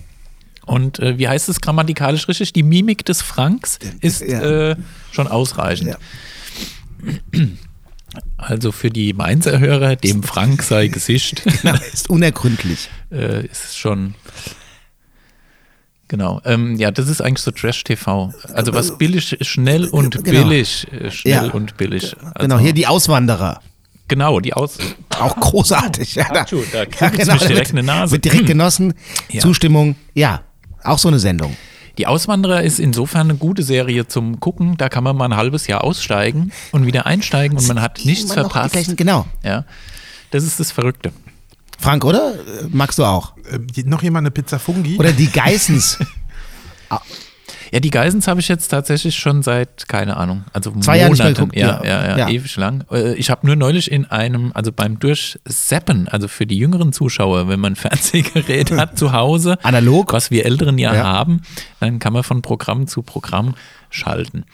[0.67, 2.53] Und äh, wie heißt es grammatikalisch richtig?
[2.53, 4.71] Die Mimik des Franks ist Ja.
[4.71, 4.77] äh,
[5.13, 5.91] schon ausreichend.
[5.91, 7.41] Ja.
[8.37, 12.89] Also für die Mainzer Hörer, dem Frank sei Gesicht, Genau, ist unergründlich.
[13.13, 14.15] äh, ist schon.
[16.11, 16.41] Genau.
[16.45, 18.35] Ähm, ja, das ist eigentlich so Trash-TV.
[18.53, 20.43] Also was billig, schnell und Genau.
[20.49, 20.89] billig.
[20.93, 21.53] Äh, schnell Ja.
[21.53, 22.17] und billig.
[22.21, 23.61] Also, Genau, hier die Auswanderer.
[24.09, 24.79] Genau, die Aus.
[25.21, 26.17] Auch großartig.
[26.17, 28.11] Ja, da, Atschu, da kribbelt's mich direkt in die Nase.
[28.11, 28.95] Wird direkt genossen.
[29.31, 29.41] Ja.
[29.41, 29.95] Zustimmung.
[30.15, 30.41] Ja,
[30.83, 31.57] auch so eine Sendung.
[31.97, 34.77] Die Auswanderer ist insofern eine gute Serie zum Gucken.
[34.79, 38.33] Da kann man mal ein halbes Jahr aussteigen und wieder einsteigen und man hat nichts
[38.33, 38.73] verpasst.
[38.73, 39.27] gleichen- Genau.
[39.45, 39.65] Ja,
[40.33, 41.13] das ist das Verrückte.
[41.81, 42.35] Frank, oder?
[42.71, 43.33] Magst du auch?
[43.51, 44.99] Äh, noch jemand eine Pizza Fungi?
[44.99, 45.99] Oder die Geissens.
[47.73, 51.19] Ja, die Geisens habe ich jetzt tatsächlich schon seit, keine Ahnung, also Zwei Jahre nicht
[51.23, 51.51] mehr Monaten.
[51.51, 52.01] geguckt, ja, ja.
[52.03, 52.29] ja, ja, Ja.
[52.29, 52.83] ewig lang.
[52.91, 57.47] Äh, Ich habe nur neulich in einem, also beim Durchseppen, also für die jüngeren Zuschauer,
[57.49, 60.13] wenn man ein Fernsehgerät hat zu Hause, Analog.
[60.13, 61.05] was wir Älteren ja, Ja.
[61.05, 61.43] haben,
[61.79, 63.55] dann kann man von Programm zu Programm
[63.91, 64.45] schalten.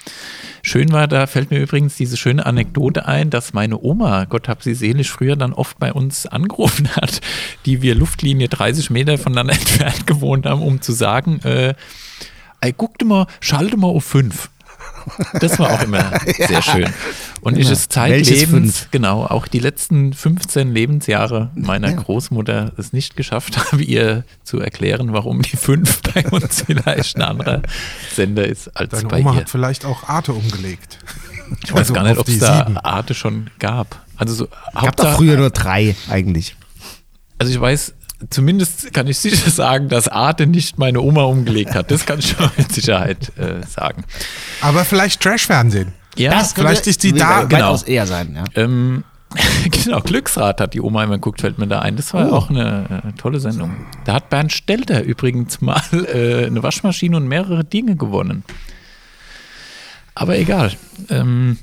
[0.62, 4.62] Schön war, da fällt mir übrigens diese schöne Anekdote ein, dass meine Oma, Gott hab
[4.62, 7.20] sie selig, früher dann oft bei uns angerufen hat,
[7.64, 11.75] die wir Luftlinie 30 Meter voneinander entfernt gewohnt haben, um zu sagen, äh,
[12.61, 14.51] ey, guck mal, schalte mal auf 5.
[15.40, 16.92] Das war auch immer sehr schön.
[17.40, 23.16] Und ich es Welches zeitlebens, genau, auch die letzten 15 Lebensjahre meiner Großmutter es nicht
[23.16, 27.62] geschafft habe, ihr zu erklären, warum die fünf bei uns vielleicht ein anderer
[28.14, 29.36] Sender ist als Deine bei Oma ihr.
[29.40, 30.98] hat vielleicht auch Arte umgelegt.
[31.64, 32.66] Ich weiß Also gar nicht, ob es die da.
[32.82, 34.04] Arte schon gab.
[34.16, 36.56] Also so, Gab Hauptsache, früher nur drei eigentlich.
[37.38, 37.94] also ich weiß,
[38.31, 41.90] zumindest kann ich sicher sagen, dass Arte nicht meine Oma umgelegt hat.
[41.90, 44.05] Das kann ich schon mit Sicherheit äh, sagen.
[44.61, 45.92] Aber vielleicht Trash-Fernsehen.
[46.16, 48.35] Ja, Das vielleicht ist die da- weitaus eher sein.
[48.37, 48.44] Ja.
[48.62, 49.05] Ähm,
[49.70, 51.96] genau, Glücksrad hat die Oma immer geguckt, fällt mir da ein.
[51.96, 52.37] Das war Oh.
[52.37, 53.76] auch eine äh, tolle Sendung.
[54.05, 58.44] Da hat Bernd Stelter übrigens mal äh, eine Waschmaschine und mehrere Dinge gewonnen.
[60.14, 60.72] Aber egal.
[61.11, 61.59] Ähm,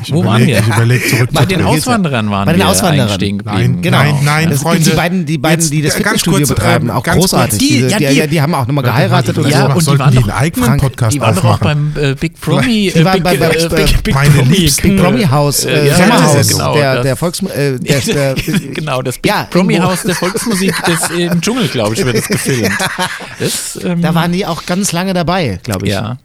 [0.00, 0.58] Ich Wo waren überleg- wir?
[0.60, 1.28] Ich überlege zurück.
[1.32, 1.66] bei den ja.
[1.66, 3.14] Auswanderern waren Bei den wir Auswanderern.
[3.14, 3.72] stehen geblieben.
[3.74, 3.98] Nein, Genau.
[3.98, 4.84] nein, nein, das Freunde.
[4.84, 7.02] Sind die beiden, die, beiden, die das Jetzt, äh, ganz Fitnessstudio kurz, betreiben, ähm, auch
[7.02, 7.58] ganz großartig.
[7.58, 9.74] Die, Die- die, ja, die, die- die haben auch nochmal geheiratet und Ja, so.
[9.76, 12.14] und die waren die doch- einen eigenen Frank, Podcast Die waren doch auch beim äh,
[12.14, 12.92] Big Promi.
[12.94, 14.56] Die waren bei- Big, bei- äh, Big, Big Meine Promi.
[14.56, 17.78] Big äh, Promi Haus, äh, äh, ja, Sommerhaus, genau, der, das- der Volks, äh,
[18.74, 19.76] genau, das Big Ja, Promi.
[19.76, 22.70] Haus der Volksmusik des, im Dschungel, glaube ich, wird es gefilmt.
[23.40, 25.92] Das, ähm, da waren die auch ganz lange dabei, glaube ich.
[25.92, 26.18] Ja.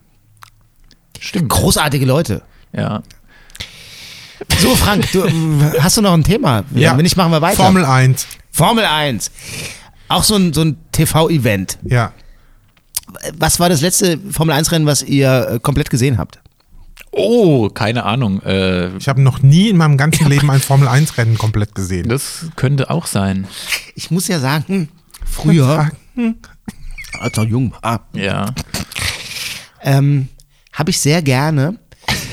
[1.20, 1.50] Stimmt.
[1.50, 2.42] Großartige Leute.
[2.76, 3.02] Ja.
[4.60, 6.64] So, Frank, du, ähm, hast du noch ein Thema?
[6.74, 6.96] Ja.
[6.98, 7.58] Wenn nicht, machen wir weiter.
[7.58, 8.28] Formel 1.
[8.52, 9.32] Formel 1.
[10.08, 11.78] Auch so ein, so ein TV-Event.
[11.84, 12.12] Ja.
[13.38, 16.40] Was war das letzte Formel 1-Rennen, was ihr äh, komplett gesehen habt?
[17.12, 18.42] Oh, keine Ahnung.
[18.42, 22.10] Äh, Ich habe noch nie in meinem ganzen Leben ein Formel 1-Rennen komplett gesehen.
[22.10, 23.48] das könnte auch sein.
[23.96, 24.90] Ich muss ja sagen,
[25.26, 25.92] früher,
[27.20, 28.54] als noch jung war, Ja.
[29.82, 30.28] ähm,
[30.74, 31.78] habe ich sehr gerne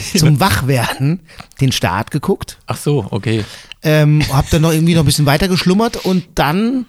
[0.16, 1.20] zum Wachwerden
[1.60, 2.58] den Start geguckt.
[2.66, 3.44] Ach so, okay.
[3.82, 6.86] Ähm, hab dann noch irgendwie noch ein bisschen weiter geschlummert und dann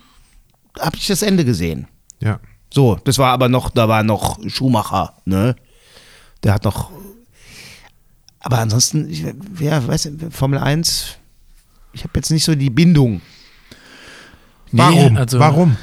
[0.80, 1.88] habe ich das Ende gesehen.
[2.20, 2.40] Ja.
[2.74, 5.56] So, das war aber noch, da war noch Schumacher, ne?
[6.44, 6.90] Der hat noch.
[8.40, 9.24] Aber ansonsten, ich,
[9.60, 11.18] ja, weiß Formel 1,
[11.94, 13.22] ich habe jetzt nicht so die Bindung.
[14.72, 15.18] Warum?
[15.18, 15.78] also- Warum?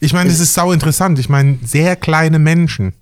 [0.00, 1.18] Ich meine, es ist sau interessant.
[1.18, 2.94] Ich meine, sehr kleine Menschen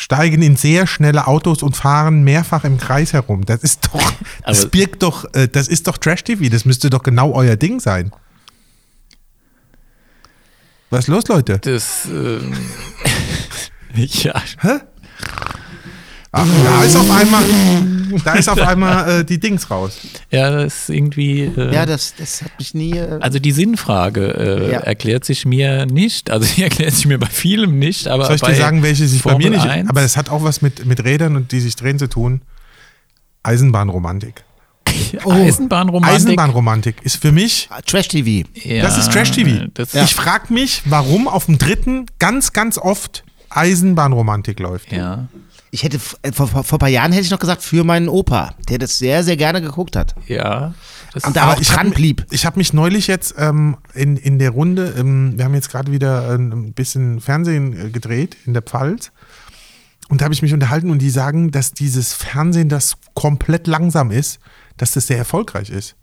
[0.00, 3.44] steigen in sehr schnelle Autos und fahren mehrfach im Kreis herum.
[3.44, 4.12] Das ist doch,
[4.46, 6.48] das Aber- birgt doch, äh, das ist doch Trash-TV.
[6.50, 8.10] Das müsste doch genau euer Ding sein.
[10.88, 11.58] Was ist los, Leute?
[11.58, 12.54] Das, ähm,
[13.94, 14.42] ja.
[16.32, 17.42] Ach, da ist auf einmal,
[18.24, 19.98] da ist auf einmal äh, die Dings raus.
[20.30, 21.40] Ja, das ist irgendwie.
[21.42, 22.92] Äh, Ja, das, das hat mich nie.
[22.96, 24.78] Äh, also die Sinnfrage äh, Ja.
[24.80, 26.30] erklärt sich mir nicht.
[26.30, 28.06] Also die erklärt sich mir bei vielem nicht.
[28.06, 29.68] Aber Soll ich dir sagen, welche sich bei mir Formel nicht.
[29.68, 29.90] 1?
[29.90, 32.42] Aber es hat auch was mit, mit Rädern und die sich drehen zu tun.
[33.42, 34.44] Eisenbahnromantik.
[35.26, 36.14] Eisenbahnromantik.
[36.16, 38.48] Eisenbahnromantik ist für mich, Trash-TV.
[38.54, 39.66] Ja, das ist Trash-TV.
[39.74, 44.92] Das, Ich frage mich, warum auf dem dritten ganz, ganz oft Eisenbahnromantik läuft.
[44.92, 45.26] ja.
[45.72, 48.08] Ich hätte, äh, vor, vor, vor ein paar Jahren hätte ich noch gesagt, für meinen
[48.08, 50.14] Opa, der das sehr, sehr gerne geguckt hat.
[50.26, 50.74] Ja.
[51.12, 52.26] Das, Und da auch ich hab dran mi- blieb.
[52.30, 55.92] Ich habe mich neulich jetzt ähm, in, in der Runde, ähm, wir haben jetzt gerade
[55.92, 59.12] wieder äh, ein bisschen Fernsehen äh, gedreht in der Pfalz.
[60.08, 64.10] Und da habe ich mich unterhalten und die sagen, dass dieses Fernsehen, das komplett langsam
[64.10, 64.40] ist,
[64.76, 65.94] dass das sehr erfolgreich ist.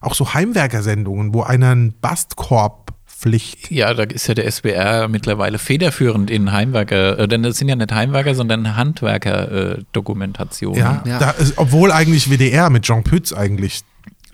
[0.00, 2.81] Auch so Heimwerkersendungen, wo einer einen Bastkorb
[3.22, 3.70] pflicht.
[3.70, 7.76] ja, da ist ja der SBR mittlerweile federführend in Heimwerker, äh, denn das sind ja
[7.76, 10.78] nicht Heimwerker, sondern Handwerker-Dokumentationen.
[10.78, 11.18] Ja, Ja.
[11.18, 13.80] Da ist, obwohl eigentlich WDR mit Jean Pütz eigentlich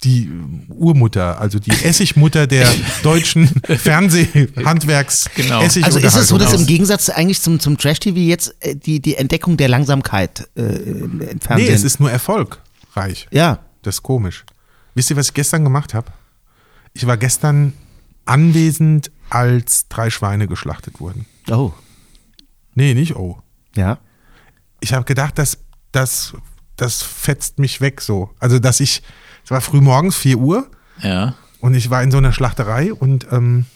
[0.04, 0.30] die
[0.68, 2.68] Urmutter, also die Essigmutter der
[3.02, 5.60] deutschen Fernsehhandwerks Genau.
[5.60, 9.16] Also ist es so, dass im Gegensatz eigentlich zum, zum Trash-TV jetzt äh, die, die
[9.16, 11.74] Entdeckung der Langsamkeit äh, im im Nee, Fernsehen.
[11.74, 13.26] es ist nur erfolgreich.
[13.30, 13.60] ja.
[13.82, 14.44] Das ist komisch.
[14.96, 16.08] Wisst ihr, was ich gestern gemacht habe?
[16.94, 17.72] Ich war gestern
[18.28, 21.26] anwesend, als drei Schweine geschlachtet wurden.
[21.50, 21.72] Oh.
[22.74, 23.38] Nee, nicht oh.
[23.74, 23.98] Ja.
[24.80, 25.58] Ich habe gedacht, das,
[25.92, 26.34] das,
[26.76, 28.30] das fetzt mich weg so.
[28.38, 29.02] Also, dass ich,
[29.44, 30.70] es war früh morgens, 4 Uhr,
[31.02, 31.34] ja.
[31.60, 33.66] und ich war in so einer Schlachterei und, ähm,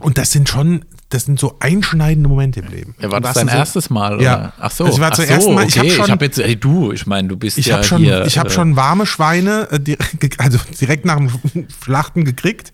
[0.00, 2.94] und das sind schon, das sind so einschneidende Momente im Leben.
[2.98, 4.20] Ja, war das dein Sinne- erstes Mal?
[4.22, 4.34] Ja.
[4.38, 4.52] Oder?
[4.58, 4.86] Ach so.
[4.86, 5.66] Das war zum so, ersten Mal.
[5.68, 5.90] Ich Okay.
[5.90, 7.98] hab schon- ich habe jetzt, ey, du, ich meine, du bist Ich ja habe schon,
[7.98, 8.24] hier.
[8.24, 11.30] ich hab äh, schon warme Schweine äh, direkt, also direkt nach dem
[11.84, 12.72] Schlachten gekriegt,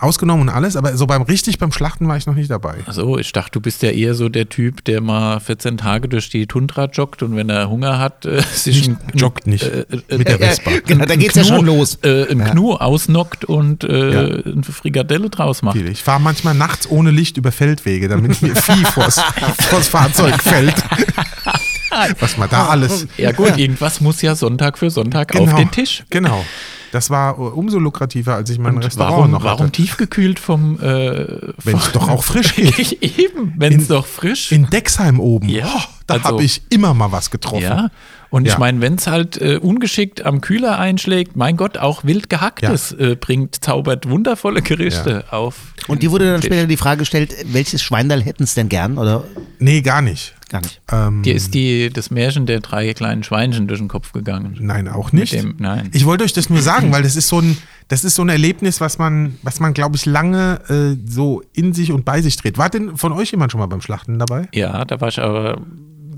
[0.00, 2.76] ausgenommen und alles, aber so beim richtig beim Schlachten war ich noch nicht dabei.
[2.86, 6.08] Ach so, ich dachte, du bist ja eher so der Typ, der mal 14 Tage
[6.08, 9.86] durch die Tundra joggt und wenn er Hunger hat, äh, sich ein, Joggt nicht äh,
[10.08, 10.70] äh, mit der Ja, Vespa.
[10.86, 11.98] genau, da geht's ja schon los.
[12.02, 12.48] Äh, ein Ja.
[12.50, 14.20] Knu ausnockt und äh, Ja.
[14.44, 15.76] eine Frikadelle draus macht.
[15.76, 19.20] Ich fahre manchmal nachts ohne Licht über Feldwege, damit mir Vieh vors,
[19.68, 20.74] vors Fahrzeug fällt.
[22.20, 23.06] Was man da alles.
[23.16, 26.04] Ja gut, irgendwas muss ja Sonntag für Sonntag auf den Tisch.
[26.10, 26.44] Genau.
[26.92, 29.72] Das war äh, umso lukrativer, als ich mein Und Restaurant warum, noch warum hatte.
[29.72, 33.02] tiefgekühlt vom äh, Wenn es doch auch frisch geht.
[33.18, 35.48] Eben, wenn es In- doch frisch In Dexheim oben.
[35.48, 35.66] Ja.
[35.66, 37.62] Oh, Da Also- habe ich immer mal was getroffen.
[37.62, 37.90] Ja.
[38.30, 38.52] Und Ja.
[38.52, 42.92] ich meine, wenn es halt äh, ungeschickt am Kühler einschlägt, mein Gott, auch wild gehacktes
[42.92, 45.56] äh, bringt, zaubert wundervolle Gerichte auf.
[45.88, 46.48] Und dir wurde dann Tisch.
[46.48, 49.24] später die Frage gestellt, welches Schweindal hätten es denn gern oder
[49.58, 50.34] Nee, gar nicht.
[50.50, 50.82] Gar nicht?
[50.92, 54.56] Ähm, Dir ist die, das Märchen der drei kleinen Schweinchen durch den Kopf gegangen.
[54.60, 55.32] Nein, auch nicht.
[55.32, 55.88] Dem- nein.
[55.92, 57.56] Ich wollte euch das nur sagen, weil das ist so ein,
[57.88, 61.72] das ist so ein Erlebnis, was man, was man, glaube ich, lange äh, so in
[61.72, 62.58] sich und bei sich dreht.
[62.58, 64.48] War denn von euch jemand schon mal beim Schlachten dabei?
[64.52, 65.60] Ja, da war ich aber,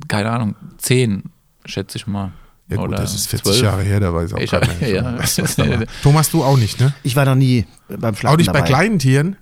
[0.08, 1.22] keine Ahnung, zehn,
[1.64, 2.32] schätze ich mal.
[2.68, 3.62] Ja gut, das ist 40 zwölf.
[3.62, 5.18] Jahre her, da weiß auch Ich keiner ja.
[6.02, 6.94] Thomas, du auch nicht, ne?
[7.02, 8.68] Ich war noch nie beim Schlachten Auch nicht bei dabei.
[8.68, 9.36] kleinen Tieren?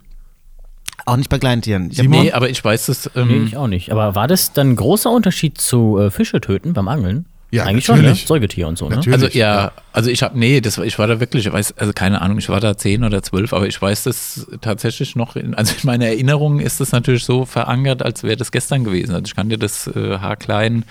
[1.10, 1.90] Auch nicht bei kleinen Tieren.
[1.90, 2.02] Ich?
[2.02, 3.10] Nee, aber ich weiß das.
[3.14, 3.90] Nee, Ähm, ich auch nicht.
[3.92, 7.26] Aber war das dann ein großer Unterschied zu äh, Fische töten beim Angeln?
[7.52, 8.06] Ja, Eigentlich natürlich.
[8.10, 8.26] schon, ne?
[8.28, 8.94] Säugetier und so, ne?
[8.94, 9.24] Natürlich.
[9.24, 11.92] also ja, also ich habe, nee, das, war- ich war da wirklich, ich weiß, also
[11.92, 15.54] keine Ahnung, ich war da zehn oder zwölf, aber ich weiß das tatsächlich noch, in,
[15.56, 19.10] also in meiner Erinnerung ist das natürlich so verankert, als wäre das gestern gewesen.
[19.16, 20.84] Also ich kann dir das äh, haarklein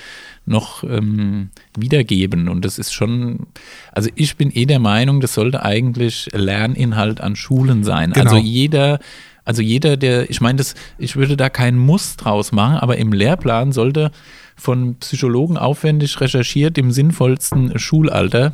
[0.45, 3.47] noch ähm, wiedergeben und das ist schon,
[3.93, 8.11] also ich bin eh der Meinung, das sollte eigentlich Lerninhalt an Schulen sein.
[8.11, 8.31] Genau.
[8.31, 8.99] Also jeder,
[9.49, 13.11] also jeder, der, ich meine, das, ich würde da keinen Muss draus machen, aber im
[13.11, 14.11] Lehrplan sollte
[14.55, 18.53] von Psychologen aufwendig recherchiert im sinnvollsten Schulalter,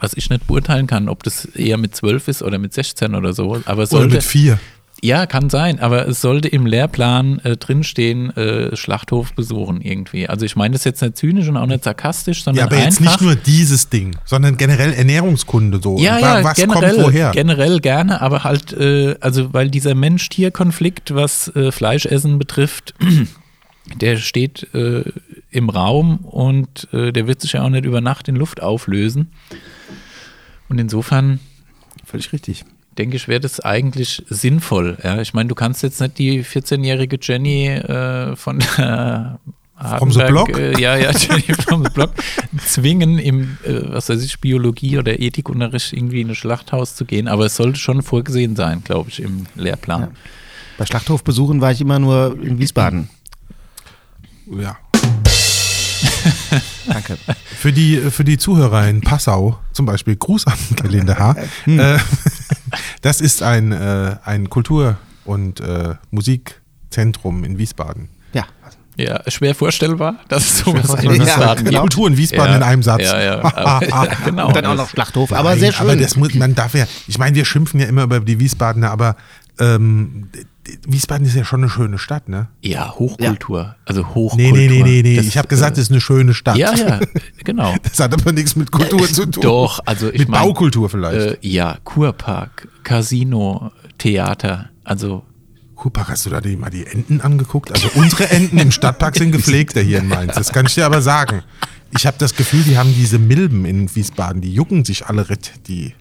[0.00, 3.34] was ich nicht beurteilen kann, ob das eher mit 12 ist oder mit 16 oder
[3.34, 4.58] so, aber es Oder sollte, mit vier?
[5.02, 10.26] Ja, kann sein, aber es sollte im Lehrplan äh, drinstehen, äh, Schlachthof besuchen irgendwie.
[10.28, 12.98] Also ich meine das jetzt nicht zynisch und auch nicht sarkastisch, sondern Ja, aber jetzt
[13.00, 15.98] einfach, nicht nur dieses Ding, sondern generell Ernährungskunde so.
[15.98, 17.30] ja, ja, wa- was generell, kommt woher?
[17.32, 22.94] generell gerne, aber halt, äh, also weil dieser Mensch-Tier-Konflikt, was äh, Fleischessen betrifft,
[24.00, 25.04] der steht äh,
[25.50, 29.30] im Raum und äh, der wird sich ja auch nicht über Nacht in Luft auflösen.
[30.68, 31.38] Und insofern
[32.04, 32.64] Völlig richtig.
[32.98, 34.98] Denke ich, wäre das eigentlich sinnvoll.
[35.02, 35.20] Ja?
[35.20, 39.38] Ich meine, du kannst jetzt nicht die 14-jährige Jenny äh, von der
[39.98, 40.56] From the Block?
[40.56, 42.12] Äh, ja, ja, Jenny from the Block,
[42.66, 47.28] zwingen im, äh, was weiß ich, Biologie oder Ethikunterricht irgendwie in ein Schlachthaus zu gehen.
[47.28, 50.16] Aber es sollte schon vorgesehen sein, glaube ich, im Lehrplan.
[50.78, 53.10] Bei Schlachthofbesuchen war ich immer nur in Wiesbaden.
[54.46, 54.78] Ja.
[56.86, 57.18] Danke.
[57.56, 61.36] Für die, für die Zuhörer in Passau zum Beispiel, Gruß an Gelinde H.
[61.66, 61.98] Äh,
[63.02, 68.08] das ist ein, äh, ein Kultur- und äh, Musikzentrum in Wiesbaden.
[68.32, 68.44] Ja.
[68.98, 71.82] Ja, schwer vorstellbar, dass es sowas Ja, in Wiesbaden genau.
[71.82, 71.94] gibt.
[71.94, 73.02] Kultur in Wiesbaden Ja, in einem Satz.
[73.02, 74.46] Ja, ja, aber, ja genau.
[74.48, 75.32] Und dann auch noch Schlachthof.
[75.32, 75.82] Aber Nein, sehr schön.
[75.82, 78.90] Aber das muss, man darf ja, ich meine, wir schimpfen ja immer über die Wiesbadener,
[78.90, 79.16] aber
[79.58, 80.28] ähm,
[80.86, 82.48] Wiesbaden ist ja schon eine schöne Stadt, ne?
[82.62, 83.76] Ja, Hochkultur.
[83.84, 84.52] Also Nee, Hochkultur.
[84.56, 85.16] nee, nee, nee, nee.
[85.16, 86.56] Das, Ich habe gesagt, äh, es ist eine schöne Stadt.
[86.56, 87.00] Ja, ja,
[87.44, 87.74] genau.
[87.82, 89.42] Das hat aber nichts mit Kultur zu tun.
[89.42, 91.42] Doch, also ich Mit mein, Baukultur vielleicht.
[91.44, 95.24] Äh, ja, Kurpark, Casino, Theater, also
[95.74, 97.70] Kurpark, hast du da die, mal die Enten angeguckt?
[97.70, 100.34] Also unsere Enten im Stadtpark sind gepflegter hier in Mainz.
[100.34, 101.42] Das kann ich dir aber sagen.
[101.96, 105.52] Ich habe das Gefühl, die haben diese Milben in Wiesbaden, die jucken sich alle ritt,
[105.68, 105.94] die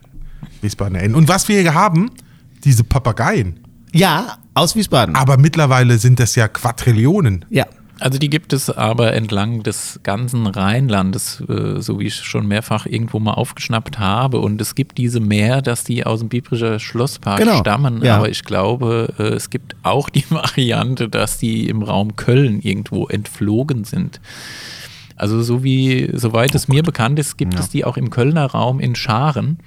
[0.62, 1.15] Wiesbadener Enten.
[1.15, 2.10] Und was wir hier haben,
[2.63, 3.60] diese Papageien.
[3.95, 5.15] Ja, aus Wiesbaden.
[5.15, 7.45] Aber mittlerweile sind das ja Quadrillionen.
[7.49, 7.65] Ja.
[7.97, 12.86] Also die gibt es aber entlang des ganzen Rheinlandes, äh, so wie ich schon mehrfach
[12.86, 14.39] irgendwo mal aufgeschnappt habe.
[14.39, 18.03] Und es gibt diese mehr, dass die aus dem Bibrischer Schlosspark Genau, stammen.
[18.03, 18.17] ja.
[18.17, 23.08] Aber ich glaube, äh, es gibt auch die Variante, dass die im Raum Köln irgendwo
[23.08, 24.19] entflogen sind.
[25.15, 28.81] Also so wie, soweit es mir bekannt ist, gibt es die auch im Kölner Raum
[28.81, 29.60] in Scharen.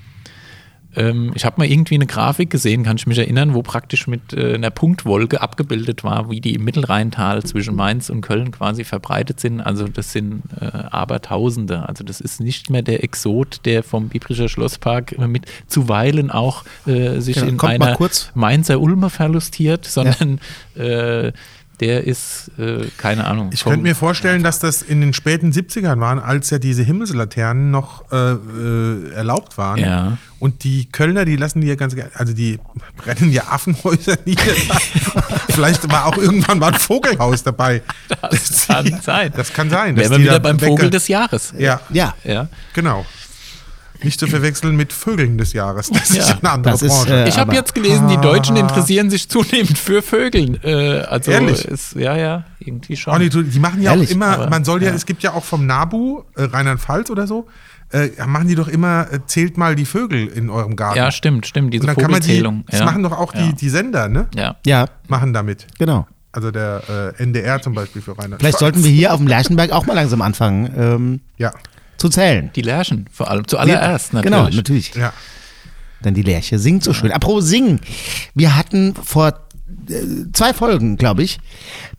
[0.98, 4.32] Ähm, ich habe mal irgendwie eine Grafik gesehen, kann ich mich erinnern, wo praktisch mit
[4.32, 9.38] äh, einer Punktwolke abgebildet war, wie die im Mittelrheintal zwischen Mainz und Köln quasi verbreitet
[9.38, 9.60] sind.
[9.60, 11.88] Also das sind äh, Abertausende.
[11.88, 17.20] Also das ist nicht mehr der Exot, der vom Bibrischer Schlosspark mit zuweilen auch äh,
[17.20, 17.96] sich Genau, in einer.
[18.34, 20.40] Mainzer Ulme verlustiert, sondern
[20.74, 21.32] äh,
[21.80, 23.50] der ist, äh, keine Ahnung.
[23.52, 27.70] Ich könnte mir vorstellen, dass das in den späten 70ern waren, als ja diese Himmelslaternen
[27.70, 29.78] noch äh, äh, erlaubt waren.
[29.78, 30.18] Ja.
[30.40, 32.58] Und die Kölner, die lassen die ja ganz gerne, also die
[32.96, 34.42] brennen ja Affenhäuser nieder.
[35.50, 37.82] Vielleicht war auch irgendwann mal ein Vogelhaus dabei.
[38.22, 39.32] Das kann sein.
[39.36, 39.96] Das kann sein.
[39.96, 41.54] Wären wir wieder beim Vogel des Jahres.
[41.58, 42.14] Ja, Ja.
[42.24, 42.48] Ja.
[42.72, 43.04] genau.
[44.02, 45.90] Nicht zu verwechseln mit Vögeln des Jahres.
[45.90, 46.22] Das Ja.
[46.22, 47.24] ist eine andere Das ist, Branche.
[47.24, 50.62] äh, Ich habe jetzt gelesen, die Deutschen interessieren sich zunehmend für Vögeln.
[50.62, 51.64] Äh, also Ehrlich?
[51.64, 53.12] Ist, ja, ja, irgendwie schon.
[53.14, 54.94] Oh, nee, die machen ja Ehrlich, auch immer, aber- man soll ja, ja.
[54.94, 57.46] es gibt ja auch vom NABU, äh, Rheinland-Pfalz oder so,
[57.90, 60.98] äh, machen die doch immer, äh, zählt mal die Vögel in eurem Garten.
[60.98, 62.64] ja, stimmt, stimmt, diese Und dann kann man die, Vogelzählung.
[62.68, 62.86] das ja.
[62.86, 63.46] machen doch auch ja.
[63.46, 64.28] die, die Sender, ne?
[64.34, 64.56] Ja.
[64.66, 65.66] Ja, Machen damit.
[65.78, 66.06] genau.
[66.30, 68.40] Also der äh, NDR zum Beispiel für Rheinland.
[68.42, 71.52] Vielleicht sollten wir hier auf dem Lerchenberg auch mal langsam anfangen ähm, Ja,
[71.98, 72.50] zu zählen.
[72.54, 74.36] Die Lärchen vor allem, zuallererst natürlich.
[74.36, 74.94] Genau, natürlich.
[74.94, 75.12] ja.
[76.04, 77.10] Denn die Lerche singt so schön.
[77.10, 77.80] Apropos singen.
[78.34, 79.40] Wir hatten vor
[79.88, 81.38] äh, zwei Folgen, glaube ich,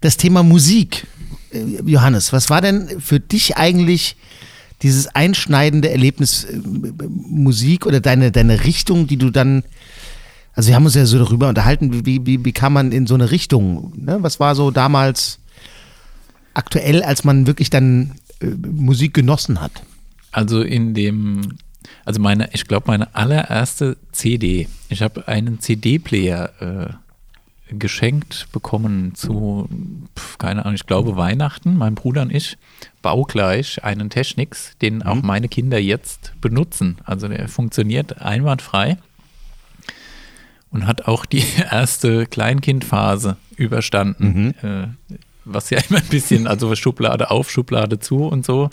[0.02, 1.06] das Thema Musik
[1.52, 4.16] äh, Johannes, was war denn für dich eigentlich
[4.82, 6.58] dieses einschneidende Erlebnis äh,
[7.08, 9.64] Musik oder deine, deine Richtung, die du dann,
[10.54, 13.16] also wir haben uns ja so darüber unterhalten, wie, wie, wie kam man in so
[13.16, 14.18] eine Richtung, ne?
[14.22, 15.40] was war so damals
[16.54, 19.84] aktuell, als man wirklich dann Musik genossen hat?
[20.32, 21.58] Also in dem,
[22.06, 24.68] also meine, ich glaube, meine allererste CD.
[24.90, 26.94] Ich habe einen CD-Player äh,
[27.78, 29.70] geschenkt bekommen zu,
[30.18, 32.58] pf, keine Ahnung, ich glaube Weihnachten, mein Bruder und ich,
[33.02, 36.98] baugleich einen Technics, den auch meine Kinder jetzt benutzen.
[37.06, 38.98] Also der funktioniert einwandfrei
[40.72, 44.56] und hat auch die erste Kleinkindphase überstanden.
[44.62, 44.88] Äh,
[45.54, 48.70] was ja immer ein bisschen, also Schublade auf, Schublade zu und so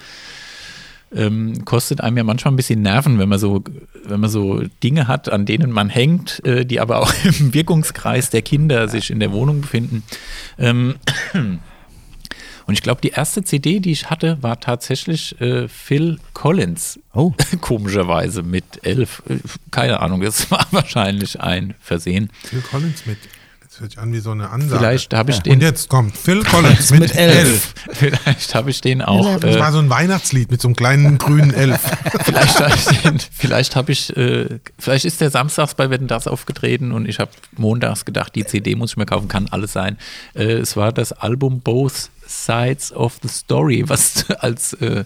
[1.14, 3.62] ähm, kostet einem ja manchmal ein bisschen Nerven, wenn man so,
[4.04, 8.30] wenn man so Dinge hat, an denen man hängt, äh, die aber auch im Wirkungskreis
[8.30, 10.02] der Kinder sich in der Wohnung befinden.
[10.58, 10.96] Ähm,
[11.34, 16.98] und ich glaube, die erste CD, die ich hatte, war tatsächlich äh, Phil Collins.
[17.14, 17.32] Oh.
[17.60, 19.22] Komischerweise mit elf.
[19.28, 19.36] Äh,
[19.70, 22.30] Keine Ahnung, das war wahrscheinlich ein Versehen.
[22.42, 23.18] Phil Collins mit.
[23.76, 24.78] Das hört sich an wie so eine Ansage.
[24.78, 27.36] Vielleicht habe ich Und den, jetzt kommt Phil Collins mit, mit elf.
[27.36, 27.74] elf.
[27.92, 29.38] vielleicht habe ich den auch.
[29.38, 31.78] Das Äh, war so ein Weihnachtslied mit so einem kleinen grünen Elf.
[32.24, 36.26] vielleicht habe ich, den, vielleicht, hab ich äh, vielleicht ist der samstags bei Wetten das
[36.26, 39.98] aufgetreten und ich habe montags gedacht, die CD muss ich mir kaufen, kann alles sein.
[40.34, 45.04] Äh, es war das Album Both Sides of the Story, was als äh,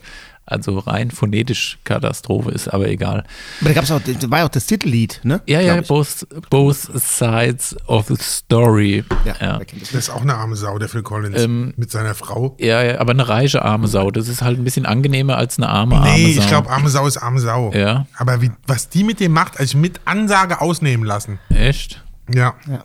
[0.51, 3.25] also rein phonetisch Katastrophe ist, aber egal.
[3.61, 5.41] Aber da gab's auch, das war ja auch das Titellied, ne?
[5.47, 5.89] Ja, ja, ich.
[5.89, 9.05] both, both Sides of the Story.
[9.25, 9.59] Ja, ja.
[9.81, 9.93] das?
[9.95, 11.41] Ist auch eine arme Sau, der Phil Collins.
[11.43, 12.57] Ähm, mit seiner Frau.
[12.59, 14.11] Ja, ja, aber eine reiche arme Sau.
[14.11, 16.41] Das ist halt ein bisschen angenehmer als eine arme arme Nee, Sau.
[16.43, 17.73] ich glaube, arme Sau ist arme Sau.
[17.73, 18.07] Ja.
[18.17, 21.39] Aber wie, was die mit dem macht, also mit Ansage ausnehmen lassen.
[21.49, 22.03] Echt?
[22.33, 22.55] Ja.
[22.69, 22.83] Ja.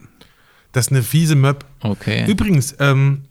[0.72, 1.64] Das ist eine fiese Möb.
[1.82, 2.30] Okay.
[2.30, 3.24] Übrigens, ähm,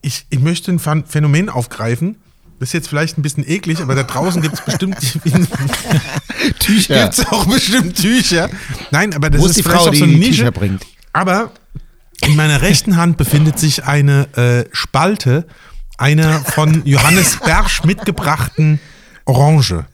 [0.00, 2.16] ich, ich möchte ein Phän- Phänomen aufgreifen.
[2.64, 4.96] Das ist jetzt vielleicht ein bisschen eklig, aber da draußen gibt es bestimmt
[6.60, 7.02] Tücher.
[7.02, 8.48] gibt's auch bestimmt Tücher.
[8.90, 10.36] Nein, aber das Wo ist, die vielleicht Frau, auch so eine Nische.
[10.38, 10.86] Tücher bringt?
[11.12, 11.50] Aber
[12.22, 15.46] in meiner rechten Hand befindet sich eine äh, Spalte
[15.98, 18.80] einer von Johannes Bersch mitgebrachten
[19.26, 19.84] Orange.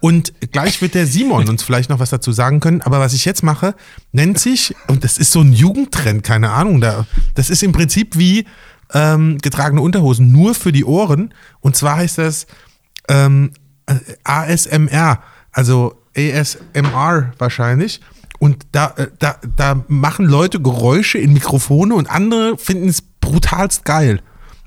[0.00, 2.82] Und gleich wird der Simon uns vielleicht noch was dazu sagen können.
[2.82, 3.74] Aber was ich jetzt mache,
[4.12, 8.18] nennt sich, und das ist so ein Jugendtrend, keine Ahnung, da, das ist im Prinzip
[8.18, 8.44] wie
[8.94, 11.34] ähm, getragene Unterhosen, nur für die Ohren.
[11.60, 12.46] Und zwar heißt das
[13.08, 13.52] ähm,
[13.86, 15.22] äh, ASMR,
[15.52, 18.00] also ASMR wahrscheinlich.
[18.38, 23.84] Und da, äh, da, da machen Leute Geräusche in Mikrofone und andere finden es brutalst
[23.84, 24.20] geil.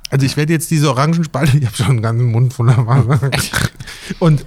[0.10, 3.31] Also ich werde jetzt diese Orangenspalte, ich habe schon einen ganzen Mund voller Wasser.
[4.19, 4.45] und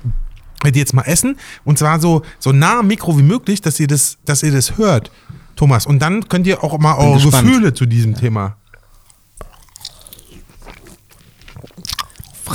[0.62, 1.36] werde jetzt mal essen.
[1.64, 4.76] Und zwar so, so nah am Mikro wie möglich, dass ihr das, dass ihr das
[4.76, 5.10] hört,
[5.56, 5.86] Thomas.
[5.86, 7.20] Und dann könnt ihr auch mal eure.
[7.20, 8.56] Gefühle zu diesem Thema.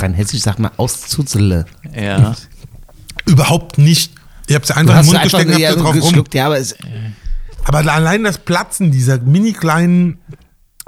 [0.02, 1.66] Rein hessisch sagt man auszuzele.
[1.94, 2.34] Ja.
[3.26, 4.12] Überhaupt nicht.
[4.48, 6.24] Ihr habt sie Du einfach im Mund einfach gesteckt und ja, habt da drauf rum.
[6.34, 6.76] ja, aber es,
[7.64, 10.18] Aber allein das Platzen dieser mini kleinen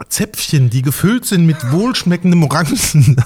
[0.09, 3.17] Zäpfchen, die gefüllt sind mit wohlschmeckendem Orangen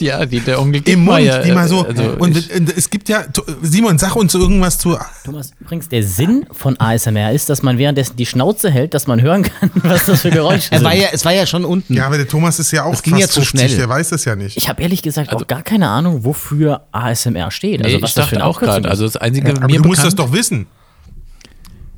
[0.00, 1.84] Ja, die der Onkel im Mund, Dickmeier, die mal so.
[1.84, 2.36] äh, also und
[2.76, 3.24] es gibt ja,
[3.62, 4.96] Simon, sag uns irgendwas zu.
[5.24, 9.20] Thomas, übrigens, der Sinn von ASMR ist, dass man währenddessen die Schnauze hält, dass man
[9.20, 10.84] hören kann, was das für Geräusche es, sind.
[10.84, 11.94] war ja, es war ja schon unten.
[11.94, 13.68] Ja, aber der Thomas ist ja auch Das ging ja zu schnell.
[13.68, 14.56] der weiß das ja nicht.
[14.56, 17.82] ich habe ehrlich gesagt auch gar keine Ahnung, wofür ASMR steht.
[17.82, 18.88] Also nee, was ich das für dachte auch gerade.
[18.88, 20.66] Also das einzige aber mir du musst das doch wissen.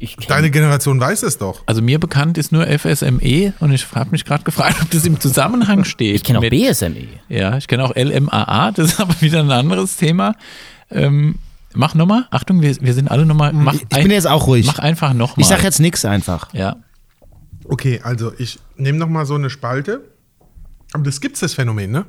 [0.00, 1.62] Ich kenn- Deine Generation weiß das doch.
[1.66, 5.20] also mir bekannt ist nur FSME und ich habe mich gerade gefragt, ob das im
[5.20, 6.16] Zusammenhang steht.
[6.16, 7.06] ich kenne auch mit- BSME.
[7.28, 10.34] Ja, ich kenne auch LMAA, das ist aber wieder ein anderes Thema.
[10.90, 11.36] Ähm,
[11.74, 13.52] mach nochmal, Achtung, wir, wir sind alle nochmal.
[13.52, 14.66] Mach ich bin jetzt auch ruhig.
[14.66, 15.40] Mach einfach nochmal.
[15.42, 16.52] Ich sag jetzt nichts einfach.
[16.54, 16.76] Ja.
[17.64, 20.00] Okay, also ich nehme noch mal so eine Spalte.
[20.92, 22.06] Aber das gibt's das Phänomen, ne?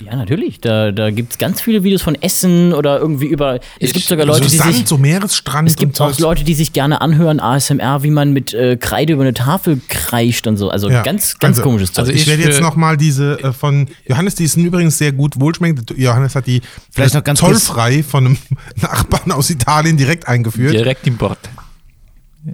[0.00, 0.60] Ja, natürlich.
[0.60, 3.58] Da, da gibt es ganz viele Videos von Essen oder irgendwie über.
[3.80, 4.86] Es gibt sogar Leute, so die Sand, sich.
[4.86, 6.18] so Meeresstrand Es gibt und auch.
[6.20, 10.46] Leute, die sich gerne anhören, ASMR, wie man mit äh, Kreide über eine Tafel kreischt
[10.46, 10.70] und so.
[10.70, 11.02] Also Ja.
[11.02, 12.02] ganz, ganz Also- komisches Zeug.
[12.02, 14.98] also Ich, Ich werde jetzt für- noch mal diese äh, von Johannes, die sind übrigens
[14.98, 15.92] sehr gut wohlschmeckend.
[15.96, 18.38] Johannes hat die Vielleicht noch ganz kurz- zollfrei von einem
[18.80, 20.74] Nachbarn aus Italien direkt eingeführt.
[20.74, 21.38] Direkt im Bord.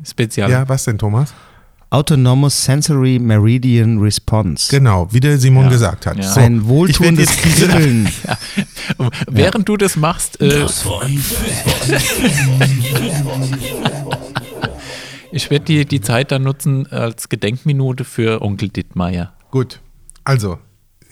[0.09, 0.51] Spezial.
[0.51, 1.33] Ja, was denn, Thomas?
[1.95, 4.69] Autonomous Sensory Meridian Response.
[4.69, 6.17] Genau, wie der Simon gesagt hat.
[6.17, 6.25] Ja.
[6.25, 8.09] So, Ein wohltuendes Kribbeln.
[9.31, 10.67] Während du das machst, äh,
[15.31, 19.33] ich werde die, die Zeit dann nutzen als Gedenkminute für Onkel Dittmeier.
[19.53, 19.81] Gut,
[20.25, 20.59] also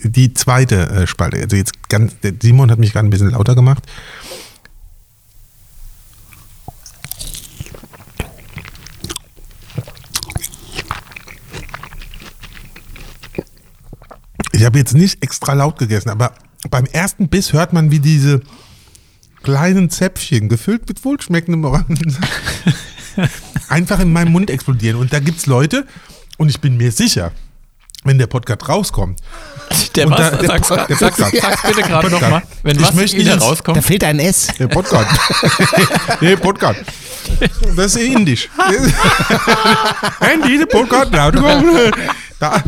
[0.03, 1.41] die zweite äh, Spalte.
[1.43, 3.85] Also jetzt ganz, der Simon hat mich gerade ein bisschen lauter gemacht.
[14.63, 16.35] Ich habe jetzt nicht extra laut gegessen, aber
[16.71, 18.43] beim ersten Biss hört man, wie diese
[19.43, 22.17] kleinen Zäpfchen, gefüllt mit wohlschmeckendem Orangen,
[23.69, 25.01] einfach in meinem Mund explodieren.
[25.01, 25.85] Und da gibt es Leute,
[26.39, 27.33] und ich bin mir sicher,
[28.05, 29.19] wenn der Podcast rauskommt,
[29.97, 30.17] Der was?
[30.31, 31.43] da- der sag's, Pod- der sag's, Podcast.
[31.43, 32.43] sag's bitte gerade nochmal.
[32.63, 33.83] Wenn Ich was möchte wieder Da rauskommt.
[33.85, 34.47] fehlt ein S.
[34.61, 35.11] der Podcast.
[36.21, 36.79] nee, Podcast.
[37.75, 38.49] Das ist indisch.
[40.21, 41.11] Andy, der Podcast.
[42.43, 42.63] Da,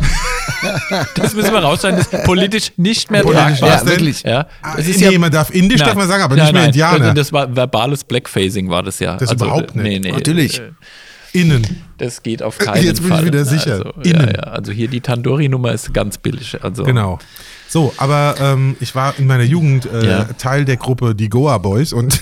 [1.16, 3.78] Das müssen wir rausschneiden, das ist politisch nicht mehr Politisch tragbar.
[3.78, 3.86] denn?
[3.88, 4.22] wirklich.
[4.22, 6.52] Ja, Ah, es ist nee, ja, man darf indisch, darf man sagen, aber nicht nein,
[6.54, 7.14] mehr nein, Indianer.
[7.14, 9.16] Das war verbales Blackfacing, war das ja.
[9.16, 9.82] Das überhaupt nicht.
[9.84, 10.58] Nee, nee, Natürlich.
[10.60, 10.70] äh,
[11.32, 11.66] innen.
[11.98, 13.26] Das geht auf keinen Jetzt bin ich Fall.
[13.26, 13.72] wieder sicher.
[13.74, 14.32] Also, ja, Innen.
[14.36, 16.56] ja, also hier die Tandoori-Nummer ist ganz billig.
[16.62, 17.18] Also, Genau.
[17.68, 20.24] So, aber ähm, ich war in meiner Jugend äh, Ja.
[20.38, 22.20] Teil der Gruppe die Goa Boys und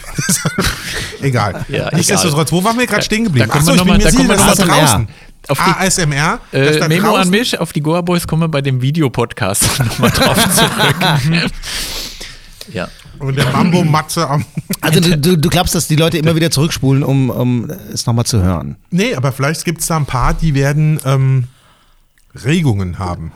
[1.20, 1.64] egal.
[1.68, 3.48] Ja, Nichtsdestotrotz, wo waren wir gerade stehen geblieben?
[3.48, 5.08] da kommen Achso, wir ich noch bin mir sicher, dass noch da mal- draußen.
[5.48, 8.80] Auf die- ASMR, Äh, Memo an mich, auf die Goa Boys kommen wir bei dem
[8.80, 11.42] Videopodcast nochmal drauf zurück.
[12.72, 12.88] ja.
[13.18, 14.44] Und der Mambo-Matze am.
[14.80, 18.24] Also du, du, du glaubst, dass die Leute immer wieder zurückspulen, um, um es nochmal
[18.26, 18.76] zu hören.
[18.90, 21.44] Nee, aber vielleicht gibt es da ein paar, die werden ähm,
[22.44, 23.32] Regungen haben.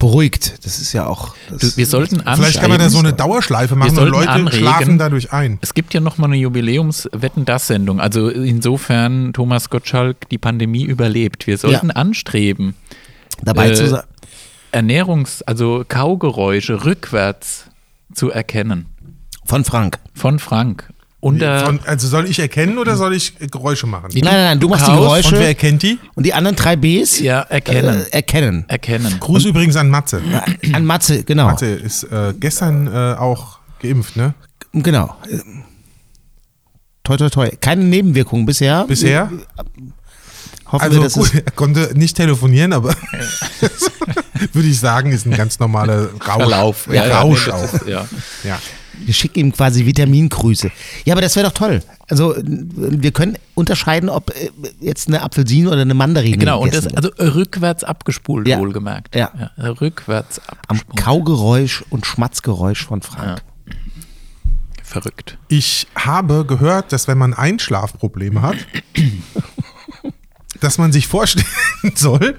[0.00, 0.64] Beruhigt.
[0.64, 1.36] Das ist ja auch.
[1.50, 2.20] Das Du, wir sollten.
[2.20, 4.58] Vielleicht kann man da so eine Dauerschleife machen und sollten Leute anregen.
[4.58, 5.58] schlafen dadurch ein.
[5.60, 8.00] Es gibt ja nochmal eine Jubiläums-Wetten-Das-Sendung.
[8.00, 11.46] Also insofern Thomas Gottschalk die Pandemie überlebt.
[11.46, 12.74] Wir sollten anstreben,
[13.42, 14.02] dabei äh, zu sein.
[14.72, 17.66] Ernährungs-, also Kaugeräusche rückwärts
[18.14, 18.86] zu erkennen.
[19.44, 19.98] Von Frank.
[20.14, 20.88] Von Frank.
[21.20, 24.08] Unter Von, also soll ich erkennen oder soll ich äh, Geräusche machen?
[24.14, 24.92] Nein, nein, nein, du machst die.
[24.92, 25.34] Geräusche.
[25.34, 25.98] Und wer erkennt die?
[26.14, 27.20] Und die anderen drei Bs?
[27.20, 28.06] ja, erkennen.
[28.06, 28.64] Äh, erkennen.
[28.68, 29.16] erkennen.
[29.20, 30.22] Gruß übrigens an Matze.
[30.72, 31.48] An Matze, genau.
[31.48, 34.34] Matze ist äh, gestern äh, auch geimpft, ne?
[34.72, 35.14] Genau.
[37.04, 37.50] Toi, toi, toi.
[37.60, 38.84] Keine Nebenwirkungen bisher.
[38.84, 39.30] Bisher?
[40.72, 42.94] Hoffen Also wir, gut, er konnte nicht telefonieren, aber
[44.52, 46.36] würde ich sagen, ist ein ganz normaler Rausch.
[46.36, 46.88] Verlauf.
[46.90, 47.74] Ja, Rausch nee, das auch.
[47.74, 48.06] Ist, ja.
[48.44, 48.58] Ja.
[49.04, 50.70] Wir schicken ihm quasi Vitamingrüße.
[51.04, 51.82] Ja, aber das wäre doch toll.
[52.08, 56.74] Also äh, wir können unterscheiden, ob äh, jetzt eine Apfelsine oder eine Mandarine Genau, und
[56.74, 56.96] das, wird.
[56.96, 58.58] also rückwärts abgespult, Ja.
[58.58, 59.14] wohlgemerkt.
[59.14, 59.30] Ja.
[59.58, 60.96] rückwärts Am abgespult.
[60.98, 63.42] Kaugeräusch und Schmatzgeräusch von Frank.
[64.82, 65.38] Verrückt.
[65.48, 68.56] Ich habe gehört, dass wenn man Einschlafprobleme hat,
[70.60, 71.46] dass man sich vorstellen
[71.94, 72.36] soll,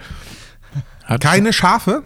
[1.06, 2.04] Hat- keine Schafe,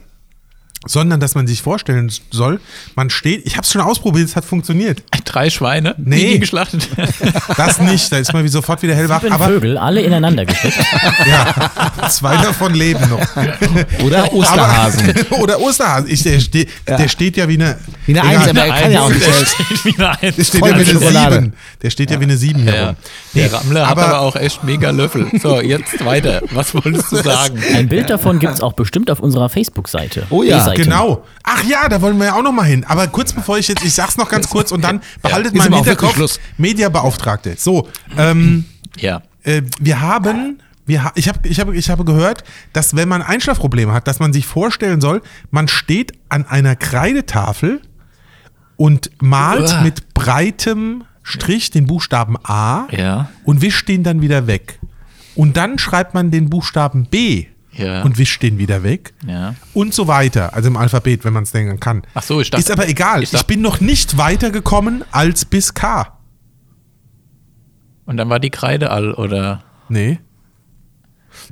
[0.85, 2.59] sondern dass man sich vorstellen soll,
[2.95, 5.03] man steht, ich habe es schon ausprobiert, es hat funktioniert.
[5.25, 6.33] Drei Schweine, Nee.
[6.33, 6.87] die geschlachtet
[7.57, 10.77] Das nicht, da ist man wie sofort wieder hellwach, Sieben aber Vögel, alle ineinander gesteckt.
[11.27, 14.05] ja, zwei davon leben noch.
[14.05, 15.09] Oder Osterhasen.
[15.29, 16.09] Aber, oder Osterhasen.
[16.09, 17.77] Ich, der, ste, der steht ja wie eine.
[18.05, 18.29] Wie eine.
[18.29, 20.35] Eins, aber er kann ja auch nicht Der steht wie eine Eins.
[20.35, 21.31] Der steht ja wie eine.
[21.31, 21.53] Sieben.
[21.81, 22.87] Der steht ja, wie eine Sieben hier Ja.
[22.87, 22.95] rum.
[23.33, 25.27] Der Rammler aber- hat aber auch echt mega Löffel.
[25.41, 26.41] So, jetzt weiter.
[26.51, 27.59] Was wolltest du sagen?
[27.73, 30.27] Ein Bild davon gibt es auch bestimmt auf unserer Facebook-Seite.
[30.29, 30.89] Oh ja, B-Seite.
[30.89, 31.25] Genau.
[31.43, 32.83] Ach ja, da wollen wir ja auch noch mal hin.
[32.87, 35.67] Aber kurz bevor ich jetzt, ich sag's noch ganz kurz und dann behaltet Ist mal
[35.67, 36.39] im Hinterkopf.
[36.57, 37.55] Mediabeauftragte.
[37.57, 38.65] So, ähm,
[38.97, 39.21] Ja.
[39.43, 43.21] äh, wir haben, wir ha ich, hab, ich, hab, ich habe gehört, dass wenn man
[43.21, 45.21] Einschlafprobleme hat, dass man sich vorstellen soll,
[45.51, 47.81] man steht an einer Kreidetafel
[48.77, 49.81] und malt Uah.
[49.81, 53.29] mit breitem Strich den Buchstaben A Ja.
[53.43, 54.79] und wischt den dann wieder weg.
[55.33, 57.47] Und dann schreibt man den Buchstaben B
[57.77, 58.03] Ja.
[58.03, 59.13] und wischt den wieder weg.
[59.27, 59.55] Ja.
[59.73, 60.53] Und so weiter.
[60.53, 62.03] Also im Alphabet, wenn man es denken kann.
[62.13, 63.19] Ach so, ich dachte- Ist aber egal.
[63.19, 66.07] ich Ich, dachte- bin noch nicht weitergekommen als bis K.
[68.05, 69.63] Und dann war die Kreide all, oder?
[69.89, 70.19] Nee.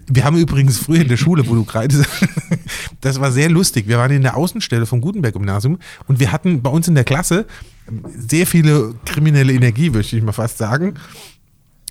[0.07, 2.05] Wir haben übrigens früher in der Schule, wo du gerade
[3.01, 3.87] das war sehr lustig.
[3.87, 7.45] Wir waren in der Außenstelle vom Gutenberg-Gymnasium und wir hatten bei uns in der Klasse
[8.15, 10.93] sehr viele kriminelle Energie, möchte ich mal fast sagen.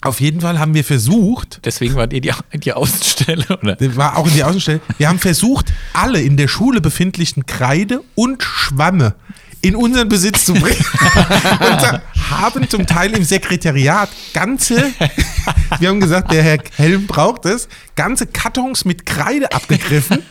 [0.02, 3.76] Auf jeden Fall haben wir versucht, Deswegen wart ihr die, die Außenstelle, oder?
[3.96, 8.42] war auch in die Außenstelle, wir haben versucht, alle in der Schule befindlichen Kreide und
[8.42, 9.14] Schwamme
[9.62, 10.84] in unseren Besitz zu bringen.
[11.60, 14.92] und da haben zum Teil im Sekretariat ganze,
[15.78, 20.22] wir haben gesagt, der Herr Helm braucht es, ganze Kartons mit Kreide abgegriffen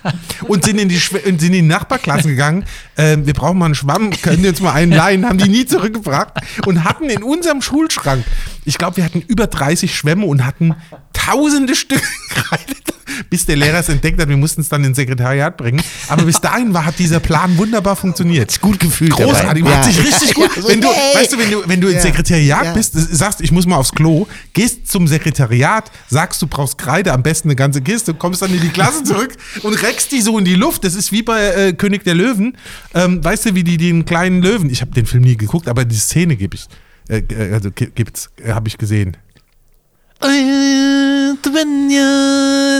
[0.47, 2.65] und sind in die, sind in die Nachbarklassen gegangen.
[2.97, 5.65] Ähm, wir brauchen mal einen Schwamm, können wir uns mal einen leihen, haben die nie
[5.65, 6.33] zurückgebracht
[6.65, 8.25] und hatten in unserem Schulschrank,
[8.65, 10.75] ich glaube, wir hatten über 30 Schwämme und hatten
[11.13, 12.75] tausende Stück Kreide,
[13.29, 14.29] bis der Lehrer es entdeckt hat.
[14.29, 15.81] Wir mussten es dann ins Sekretariat bringen.
[16.07, 18.59] Aber bis dahin war, hat dieser Plan wunderbar funktioniert.
[18.61, 19.75] Gut gefühlt Großartig, dabei.
[19.77, 20.49] macht sich richtig gut.
[20.61, 21.15] Ja, wenn du, yay.
[21.15, 22.01] weißt du, wenn du, wenn du ins Ja.
[22.11, 22.73] Sekretariat Ja.
[22.73, 27.23] bist, sagst, ich muss mal aufs Klo, gehst zum Sekretariat, sagst, du brauchst Kreide, am
[27.23, 29.33] besten eine ganze Kiste, kommst dann in die Klasse zurück
[29.63, 30.83] und reckst die so in die Luft.
[30.83, 32.57] Das ist wie bei äh, König der Löwen.
[32.93, 35.85] Ähm, weißt du, wie die den kleinen Löwen, ich habe den Film nie geguckt, aber
[35.85, 36.67] die Szene gibt es.
[37.09, 39.17] Äh, äh, also gibt's, äh, habe ich gesehen.
[41.43, 42.79] Svenja,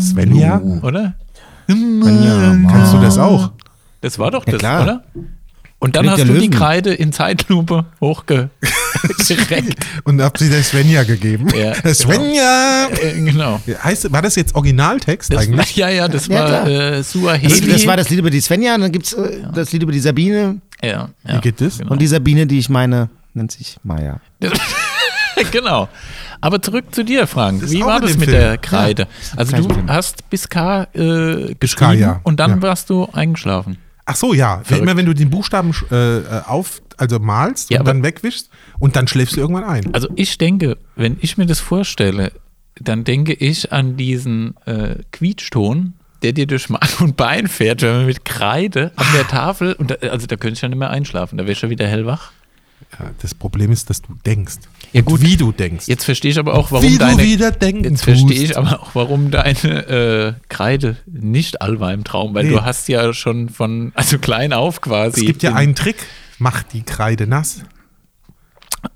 [0.00, 0.60] Svenja?
[0.82, 1.14] Oder?
[1.68, 3.52] Ja, das auch.
[4.00, 4.82] Das war doch Ja, das, klar.
[4.82, 5.04] oder?
[5.78, 6.50] Und dann König hast du die Löwen.
[6.50, 8.50] Kreide in Zeitlupe hochgereckt.
[10.04, 11.48] Und hab sie der Svenja gegeben.
[11.56, 11.94] Ja, genau.
[11.94, 12.88] Svenja!
[13.00, 13.60] äh, genau.
[13.82, 15.76] Heißt, war das jetzt Originaltext Das, eigentlich?
[15.76, 17.72] ja, ja, das Ja, war äh, Das, Suaheli.
[17.72, 19.92] das war das Lied über die Svenja, und dann gibt es äh, das Lied über
[19.92, 20.60] die Sabine.
[20.82, 21.78] ja, ja, Wie geht das?
[21.78, 21.92] Genau.
[21.92, 24.20] Und die Sabine, die ich meine, nennt sich Maya.
[25.50, 25.88] genau.
[26.40, 27.70] Aber zurück zu dir, Frank.
[27.70, 28.40] Wie war das mit Film.
[28.40, 29.06] der Kreide?
[29.36, 29.88] also gleich du Film.
[29.90, 32.20] hast bis K äh, geschrieben ja.
[32.22, 32.62] und dann Ja.
[32.62, 33.76] warst du eingeschlafen.
[34.06, 34.60] Ach so, ja.
[34.64, 34.82] Verrückt.
[34.82, 39.06] Immer wenn du den Buchstaben äh, auf, also malst Ja, und dann wegwischst und dann
[39.06, 39.94] schläfst du irgendwann ein.
[39.94, 42.32] Also ich denke, wenn ich mir das vorstelle,
[42.80, 47.92] dann denke ich an diesen äh, Quietschton, der dir durch Mark und Bein fährt, wenn
[47.98, 50.90] man mit Kreide an der Tafel, und da, also da könnte ich ja nicht mehr
[50.90, 52.32] einschlafen, da wäre ich schon wieder hellwach.
[52.98, 54.56] Ja, das Problem ist, dass du denkst.
[54.92, 55.20] Ja, Und gut.
[55.22, 55.86] Wie du denkst.
[55.86, 58.80] Jetzt verstehe ich aber auch, warum Wie du deine, wieder denken Jetzt verstehe ich aber
[58.82, 62.50] auch, warum deine äh, Kreide nicht all war im Traum, weil Nee.
[62.50, 65.20] du hast ja schon von, also klein auf quasi.
[65.20, 66.04] es gibt ja einen Trick.
[66.38, 67.62] Mach die Kreide nass.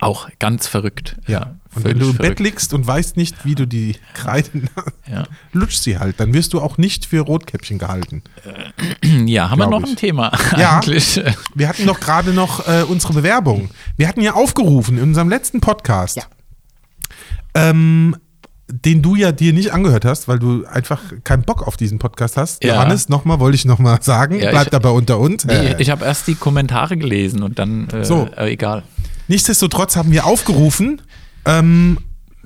[0.01, 1.16] Auch ganz verrückt.
[1.26, 1.57] Ja.
[1.77, 2.41] Und wenn du im Bett verrückt.
[2.41, 5.25] liegst und weißt nicht, wie du die Kreide nass, Ja.
[5.53, 6.20] lutsch sie halt.
[6.20, 8.22] Dann wirst du auch nicht für Rotkäppchen gehalten.
[9.27, 9.91] ja, haben wir noch ich.
[9.91, 10.79] ein Thema Ja.
[10.81, 11.20] eigentlich?
[11.55, 13.70] Wir hatten doch gerade noch äh, unsere Bewerbung.
[13.97, 16.25] Wir hatten ja aufgerufen in unserem letzten Podcast, Ja.
[17.55, 18.16] ähm,
[18.66, 22.37] den du ja dir nicht angehört hast, weil du einfach keinen Bock auf diesen Podcast
[22.39, 22.64] hast.
[22.64, 22.75] Ja.
[22.75, 25.45] Johannes, nochmal wollte ich nochmal sagen, Ja, bleibt ich- aber unter uns.
[25.45, 28.29] Nee, ich habe erst die Kommentare gelesen und dann, äh, So.
[28.37, 28.83] äh, egal.
[29.29, 31.03] Nichtsdestotrotz haben wir aufgerufen
[31.45, 31.99] ähm,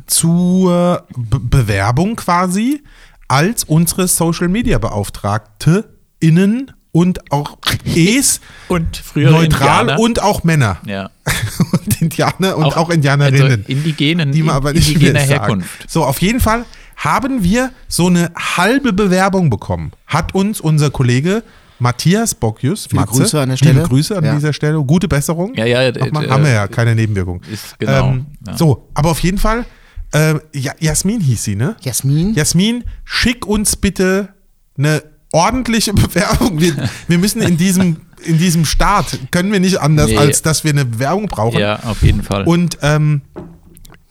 [0.06, 2.82] zur Be Bewerbung quasi
[3.28, 5.90] als unsere Social Media Beauftragte
[6.20, 7.58] innen und auch
[7.94, 10.00] Es Und früher neutral Indianer.
[10.00, 11.10] und auch Männer ja.
[11.72, 13.64] und Indianer und auch, Indianerinnen.
[13.66, 15.20] Also indigenen, die man aber nicht indigener.
[15.20, 15.88] Herkunft.
[15.88, 16.64] So, auf jeden Fall
[16.96, 19.92] haben wir so eine halbe Bewerbung bekommen.
[20.06, 21.44] Hat uns unser Kollege
[21.78, 23.74] Matthias Bockius, Viele Matze, Grüße an der Stelle.
[23.74, 24.34] Liebe Grüße an Ja.
[24.34, 24.82] dieser Stelle.
[24.84, 25.54] Gute Besserung.
[25.54, 27.40] Ja, ja, Nochmal, äh, haben wir ja keine Nebenwirkung.
[27.52, 28.56] ist genau, Ähm, ja.
[28.56, 29.64] So, aber auf jeden Fall,
[30.12, 31.76] äh, ja, Jasmin hieß sie, ne?
[31.82, 32.34] Jasmin?
[32.34, 34.30] Jasmin, schick uns bitte
[34.76, 35.02] eine
[35.32, 36.60] ordentliche Bewerbung.
[36.60, 36.74] Wir,
[37.06, 40.16] wir müssen in diesem, in diesem Start, können wir nicht anders, Nee.
[40.18, 41.60] als dass wir eine Bewerbung brauchen.
[41.60, 42.44] Ja, auf jeden Fall.
[42.44, 43.20] Und ähm,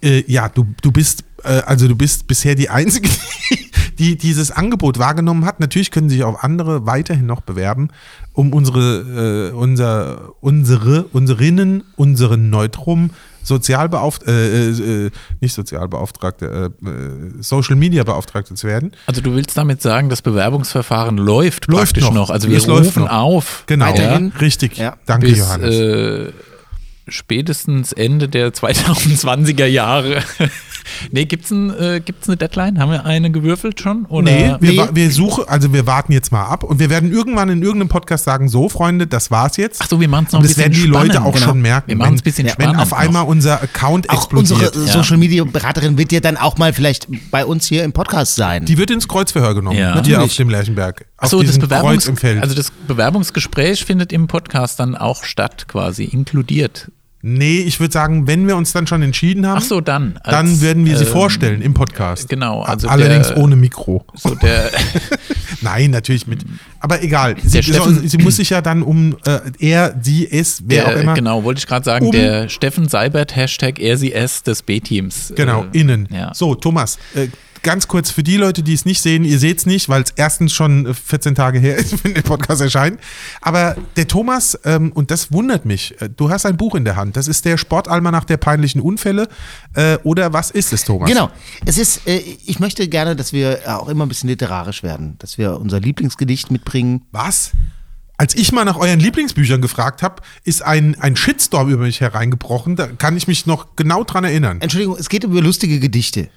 [0.02, 3.10] äh, ja, du, du bist, äh, also du bist bisher die Einzige,
[3.50, 5.60] die dieses Angebot wahrgenommen hat.
[5.60, 7.90] Natürlich können sich auch andere weiterhin noch bewerben,
[8.34, 13.10] um unsere, äh, unser, unsere, unserinnen, unseren Neutrum
[13.44, 16.92] Sozialbeauftragte, äh, äh, nicht Sozialbeauftragte, äh, äh,
[17.42, 18.92] Social Media Beauftragte zu werden.
[19.06, 22.14] also du willst damit sagen, das Bewerbungsverfahren läuft, Läuft praktisch noch.
[22.14, 22.30] noch.
[22.30, 23.12] Also wir Es läuft rufen noch.
[23.12, 23.64] auf.
[23.68, 24.34] Genau, Weiterhin.
[24.42, 24.78] richtig.
[24.78, 24.98] Ja.
[25.06, 26.34] Danke, bis Johannes.
[27.08, 30.22] Spätestens Ende der 2020er Jahre.
[31.12, 32.80] nee, gibt's, ein, äh, gibt's eine Deadline?
[32.80, 34.06] Haben wir eine gewürfelt schon?
[34.06, 34.32] Oder?
[34.32, 34.90] Nee, wir, Nee.
[34.94, 38.26] wir suchen, also wir warten jetzt mal ab und wir werden irgendwann in irgendeinem Podcast
[38.26, 39.82] sagen, so Freunde, das war's jetzt.
[39.82, 41.46] Ach so, wir machen's noch und ein das bisschen werden die Leute spannend, auch genau.
[41.48, 41.88] schon merken.
[41.90, 42.98] Wir machen's ein bisschen wenn, auf noch.
[42.98, 44.76] einmal unser Account Auch explodiert.
[44.76, 44.94] unsere Ja.
[44.94, 48.66] Social Media Beraterin wird ja dann auch mal vielleicht bei uns hier im Podcast sein.
[48.66, 49.78] Die wird ins Kreuzverhör genommen.
[49.78, 49.88] Ja.
[49.88, 50.20] Hier Natürlich.
[50.20, 51.02] auf dem Lerchenberg.
[51.02, 52.08] Auf Ach so, das Bewerbungs
[52.42, 56.92] also das Bewerbungsgespräch findet im Podcast dann auch statt, quasi inkludiert.
[57.28, 60.20] Nee, ich würde sagen, wenn wir uns dann schon entschieden haben, so, dann.
[60.24, 62.30] als, dann werden wir sie ähm, vorstellen im Podcast.
[62.30, 64.06] genau, also Allerdings der- ohne Mikro.
[64.16, 64.70] So der,
[65.62, 66.42] Nein, natürlich mit.
[66.80, 67.36] Aber egal.
[67.44, 71.02] Sie, Steffen- sie muss sich ja dann um äh, er, sie, es, wer der auch
[71.02, 71.14] immer.
[71.16, 75.34] genau, wollte ich gerade sagen, Um- der Steffen Seibert, Hashtag er, sie, es des B-Teams.
[75.36, 76.08] Genau, äh, innen.
[76.12, 76.34] Ja.
[76.34, 77.28] So, Thomas, äh,
[77.64, 80.12] ganz kurz für die Leute, die es nicht sehen, ihr seht es nicht, weil es
[80.16, 83.00] erstens schon äh, 14 Tage her ist, wenn der Podcast erscheint.
[83.42, 86.96] Aber der Thomas, ähm, und das wundert mich, äh, du hast ein Buch in der
[86.96, 87.18] Hand.
[87.18, 89.28] Das ist der Sportalmanach der peinlichen Unfälle.
[89.74, 91.10] Äh, oder was ist es, Thomas?
[91.10, 91.30] Genau.
[91.66, 95.38] Es ist, äh, ich möchte gerne, dass wir auch immer ein bisschen literarisch werden, dass
[95.38, 97.04] wir unser Lieblingsgedicht mitbringen.
[97.12, 97.52] Was?
[98.20, 102.76] Als ich mal nach euren Lieblingsbüchern gefragt habe, ist ein, ein Shitstorm über mich hereingebrochen.
[102.76, 104.60] Da kann ich mich noch genau dran erinnern.
[104.60, 106.30] Entschuldigung, es geht über lustige Gedichte.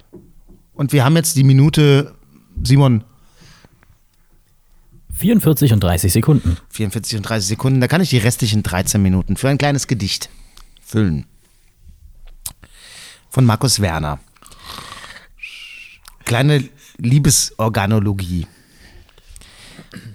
[0.73, 2.15] Und wir haben jetzt die Minute,
[2.63, 3.03] Simon,
[5.21, 6.57] 44 und 30 Sekunden.
[6.69, 7.81] 44 und 30 Sekunden.
[7.81, 10.29] Da kann ich die restlichen 13 Minuten für ein kleines Gedicht
[10.81, 11.27] füllen.
[13.29, 14.19] Von Markus Werner.
[16.25, 16.67] Kleine
[16.97, 18.47] Liebesorganologie.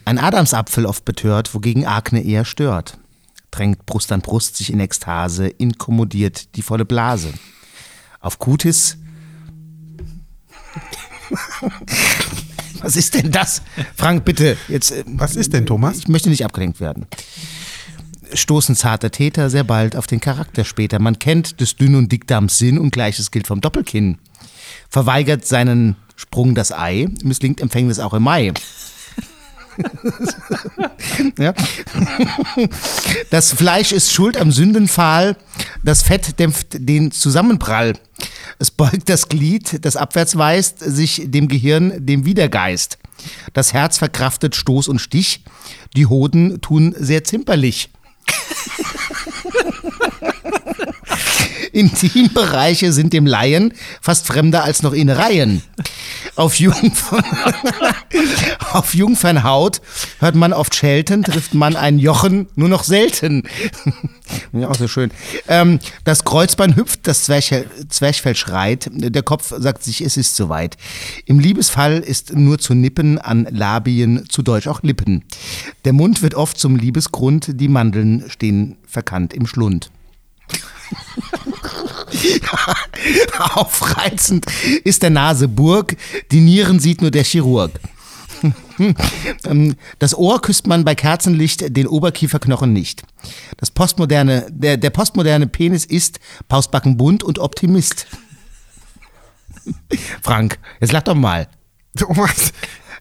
[0.04, 2.98] Ein Adamsapfel oft betört, wogegen Akne eher stört.
[3.50, 7.32] Drängt Brust an Brust sich in Ekstase, inkommodiert die volle Blase.
[8.20, 8.98] Auf Kutis.
[12.80, 13.62] Was ist denn das?
[13.96, 14.92] Frank, bitte, jetzt.
[14.92, 15.98] äh, Was ist denn, Thomas?
[15.98, 17.06] ich möchte nicht abgelenkt werden.
[18.32, 20.98] Stoßen zarte Täter sehr bald auf den Charakter später.
[20.98, 24.18] Man kennt des Dünn- und Dickdarms Sinn und gleiches gilt vom Doppelkinn.
[24.90, 28.52] Verweigert seinen Sprung das Ei, misslingt Empfängnis auch im Mai.
[31.38, 31.54] ja.
[33.30, 35.36] Das Fleisch ist schuld am Sündenpfahl,
[35.82, 37.94] das Fett dämpft den Zusammenprall.
[38.58, 42.98] Es beugt das Glied, das abwärts weist, sich dem Gehirn, dem Widergeist.
[43.52, 45.44] Das Herz verkraftet Stoß und Stich,
[45.94, 47.90] die Hoden tun sehr zimperlich.
[51.76, 55.62] Intimbereiche sind dem Laien fast fremder als noch Innereien.
[56.34, 57.22] Auf, Jungfern
[58.72, 59.82] Auf Jungfernhaut
[60.18, 63.42] hört man oft schelten, trifft man ein Jochen nur noch selten.
[64.52, 65.10] ja, auch so schön.
[65.48, 70.78] Ähm, das Kreuzbein hüpft, das Zwerchfell, Zwerchfell schreit, der Kopf sagt sich, es ist soweit.
[71.26, 75.24] Im Liebesfall ist nur zu nippen an Labien, zu Deutsch auch Lippen.
[75.84, 79.90] Der Mund wird oft zum Liebesgrund, die Mandeln stehen verkannt im Schlund.
[83.54, 84.46] Aufreizend
[84.84, 85.96] ist der Nase Burg,
[86.30, 87.72] die Nieren sieht nur der Chirurg.
[89.98, 93.04] Das Ohr küsst man bei Kerzenlicht, den Oberkieferknochen nicht.
[93.56, 98.06] Das postmoderne, der, der postmoderne Penis ist Pausbacken bunt und Optimist.
[100.22, 101.48] Frank, jetzt lach doch mal.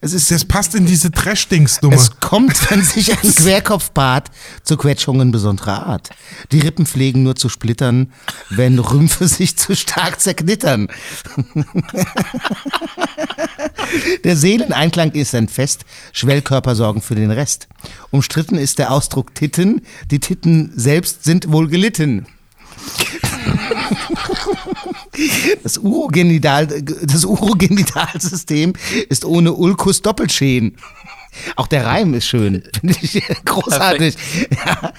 [0.02, 1.96] Es ist, das passt in diese Trash-Dings-Nummer.
[1.96, 4.30] Es kommt, wenn sich ein Querkopfbart
[4.64, 6.10] zu Quetschungen besonderer Art.
[6.52, 8.12] Die Rippen pflegen nur zu splittern,
[8.50, 10.88] wenn Rümpfe sich zu stark zerknittern.
[14.24, 17.68] Der Seeleneinklang ist ein Fest, Schwellkörper sorgen für den Rest.
[18.12, 19.82] Umstritten ist der Ausdruck Titten,
[20.12, 22.28] die Titten selbst sind wohl gelitten.
[25.64, 28.74] Das, Urogenital, das Urogenitalsystem
[29.10, 30.78] ist ohne Ulkus Doppelschäden.
[31.56, 32.64] Auch der Reim ist schön.
[32.80, 34.16] Finde ich großartig.
[34.66, 34.92] Ja.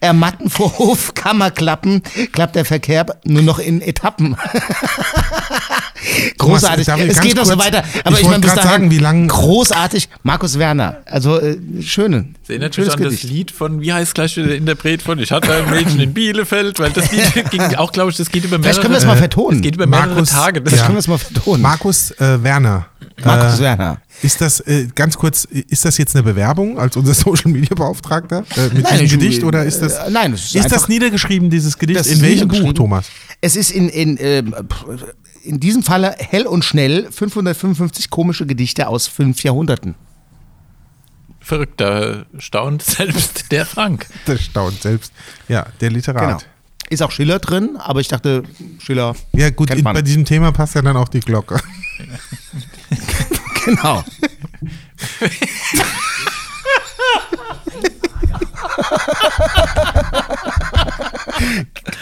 [0.00, 4.36] Ermatten vor Hofkammerklappen klappt der Verkehr nur noch in Etappen.
[6.38, 6.86] großartig.
[6.86, 7.82] Thomas, es geht noch so weiter.
[8.04, 10.08] Aber ich ich, wollte meine, bis gerade dahin sagen, wie lang- großartig.
[10.22, 10.98] Markus Werner.
[11.06, 12.26] Also äh, schöne.
[12.46, 13.24] Sehen natürlich schönes an das Gedicht.
[13.34, 16.90] Lied von, wie heißt gleich der Interpret von Ich hatte ein Mädchen in Bielefeld, weil
[16.90, 19.16] das Lied ging auch, glaube ich, das geht über mehrere, Vielleicht können wir es mal
[19.16, 19.58] vertonen.
[19.58, 20.60] das geht über mehrere Markus- Tage.
[20.60, 20.86] Das Das Ja.
[20.86, 21.62] können wir es mal vertonen.
[21.62, 22.86] Markus äh, Werner.
[23.24, 23.98] Markus äh, Werner.
[24.22, 28.44] Ist das, äh, ganz kurz, ist das jetzt eine Bewerbung als unser Social Media Beauftragter
[28.56, 30.88] äh, mit Nein, diesem ich- Gedicht oder ist das, äh, nein, es ist ist das
[30.88, 32.00] niedergeschrieben, dieses Gedicht?
[32.00, 32.72] Das In welchem Buch.
[32.72, 33.06] Thomas?
[33.40, 34.54] Es ist in, in, ähm,
[35.42, 39.94] in diesem Falle hell und schnell 555 komische Gedichte aus fünf Jahrhunderten.
[41.40, 44.06] Verrückt, da staunt selbst der Frank.
[44.24, 45.12] Das staunt selbst.
[45.48, 46.22] Ja, der Literat.
[46.38, 46.38] Genau.
[46.88, 48.42] Ist auch Schiller drin, aber ich dachte,
[48.78, 49.14] Schiller.
[49.32, 49.94] Ja, gut, Kennt in, man.
[49.94, 51.60] bei diesem Thema passt ja dann auch die Glocke.
[53.64, 54.04] Genau.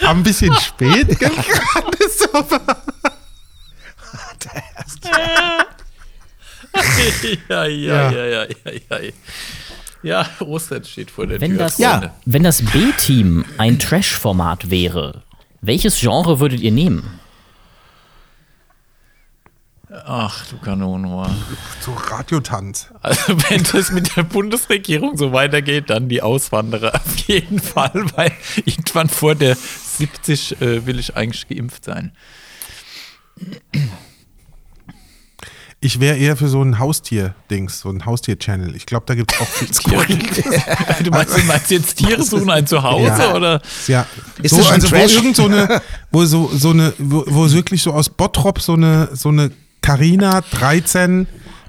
[0.07, 1.07] Ein bisschen spät.
[1.19, 1.35] gerade
[7.49, 8.11] ja, ja, Ja.
[8.11, 8.45] ja, ja,
[8.89, 9.11] ja, ja.
[10.03, 11.59] Ja, Ostern steht vor der Wenn Tür.
[11.59, 12.13] das, Ja.
[12.25, 15.23] Wenn das B-Team ein Trash-Format wäre,
[15.61, 17.19] welches Genre würdet ihr nehmen?
[20.05, 21.29] Ach, du Kanonenrohr.
[21.81, 22.87] So Radiotanz.
[23.01, 28.31] Also wenn das mit der Bundesregierung so weitergeht, dann die Auswanderer auf jeden Fall, weil
[28.65, 32.11] irgendwann vor der 70 äh, will ich eigentlich geimpft sein.
[35.79, 38.75] Ich wäre eher für so ein Haustier-Dings, so ein Haustier-Channel.
[38.75, 39.67] Ich glaube, da gibt es auch viel.
[41.03, 43.35] Du meinst, du meinst jetzt Tiere suchen ein Zuhause Ja.
[43.35, 43.61] oder?
[43.87, 44.07] Ja.
[44.41, 47.51] Ist so, das schon also wo irgend so eine, wo so, so eine, wo, wo
[47.51, 49.51] wirklich so aus Bottrop so eine, so eine
[49.83, 51.27] Carina 13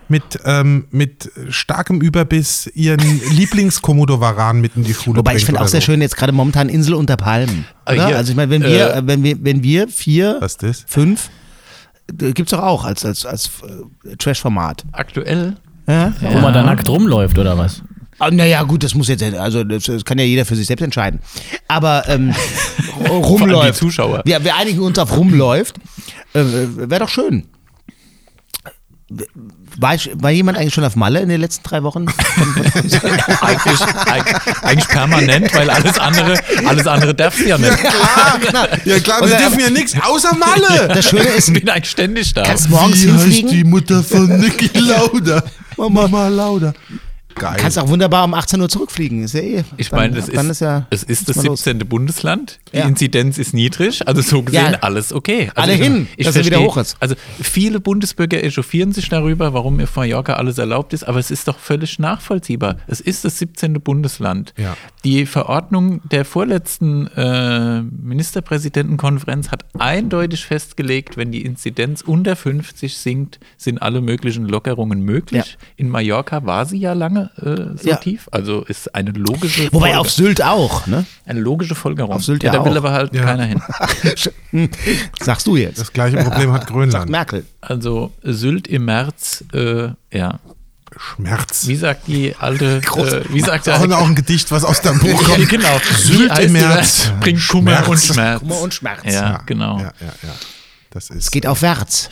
[0.09, 3.01] mit, ähm, mit starkem Überbiss ihren
[3.31, 5.87] Lieblingskomodowaran mit in die Schule Wobei ich finde auch sehr so.
[5.87, 7.67] schön jetzt gerade momentan Insel unter Palmen.
[7.85, 8.07] Ah, Oder?
[8.07, 10.85] hier, also ich meine, wenn wir, äh, wenn wir, wenn wir vier, Was ist das?
[10.87, 11.29] fünf,
[12.21, 13.51] äh, gibt's doch auch als, als, als
[14.05, 14.85] äh, Trash-Format.
[14.93, 15.57] Aktuell?
[15.89, 16.13] Ja?
[16.21, 17.83] Wo man da nackt rumläuft oder was?
[18.21, 20.83] Ah, naja, gut, das muss jetzt, also das, das kann ja jeder für sich selbst
[20.83, 21.19] entscheiden.
[21.67, 22.33] Aber ähm,
[23.11, 23.75] rumläuft.
[23.75, 24.23] die Zuschauer.
[24.25, 25.79] Wir, wir einigen uns auf rumläuft.
[26.33, 27.49] Äh, Wäre doch schön.
[29.77, 32.07] War, ich, war jemand eigentlich schon auf Malle in den letzten drei Wochen?
[33.41, 33.81] eigentlich,
[34.63, 37.73] eigentlich, permanent, weil alles andere, alles andere darfst du ja nicht.
[38.85, 40.89] Ja klar, wir dürfen ja nichts außer Malle.
[40.89, 42.43] Das Schöne ist, Ich bin eigentlich ständig da.
[42.45, 43.51] kannst morgens Wie heißt hinfliegen.
[43.51, 45.43] die Mutter von Niki Lauda?
[45.77, 46.73] Mama Lauda.
[47.37, 47.57] Geil.
[47.59, 49.23] Kannst auch wunderbar um 18 Uhr zurückfliegen.
[49.25, 49.65] Ist ja eh.
[49.77, 51.65] Ich dann- meine, das dann ist, ja, es ist das mal los.
[51.65, 51.87] 17.
[51.89, 52.61] Bundesland.
[52.73, 52.87] Die Ja.
[52.87, 54.79] Inzidenz ist niedrig, also so gesehen Ja.
[54.81, 55.51] alles okay.
[55.55, 56.97] Also Alle ich- hin, ich dass er wieder verstehe- hoch ist.
[57.01, 61.49] Also viele Bundesbürger echauffieren sich darüber, warum auf Mallorca alles erlaubt ist, aber es ist
[61.49, 62.77] doch völlig nachvollziehbar.
[62.87, 63.81] Es ist das 17.
[63.81, 64.55] Bundesland.
[64.57, 64.77] Ja.
[65.05, 73.41] Die Verordnung der vorletzten äh, Ministerpräsidentenkonferenz hat eindeutig festgelegt, wenn die Inzidenz unter 50 sinkt,
[73.57, 75.45] sind alle möglichen Lockerungen möglich.
[75.47, 75.67] Ja.
[75.77, 77.97] In Mallorca war sie ja lange immer äh, so Ja.
[77.97, 78.29] tief.
[78.33, 81.05] Also ist eine logische Wobei Folge, auf Sylt auch, ne?
[81.27, 82.13] eine logische Folgerung.
[82.13, 82.77] auf Sylt ja, ja da will auch.
[82.77, 83.23] aber halt Ja.
[83.25, 83.63] keiner hin.
[85.21, 85.79] Sagst du jetzt.
[85.79, 87.11] Das gleiche Problem hat Sagt Grönland.
[87.11, 87.45] Merkel.
[87.61, 90.39] Also Sylt im März, äh, ja.
[90.97, 91.67] Schmerz.
[91.67, 95.01] Wie sagt die alte, äh, wie sagt auch, der auch ein Gedicht, was aus deinem
[95.01, 95.49] Buch kommt.
[95.49, 95.77] genau.
[95.97, 97.11] Sylt im März.
[97.21, 97.89] Bringt Kummer Schmerz.
[97.89, 98.39] und Schmerz.
[98.41, 99.01] Kummer und Schmerz.
[99.05, 99.79] Ja, genau.
[99.79, 100.35] Ja, ja, ja.
[100.91, 102.11] Das ist, Es geht aufwärts.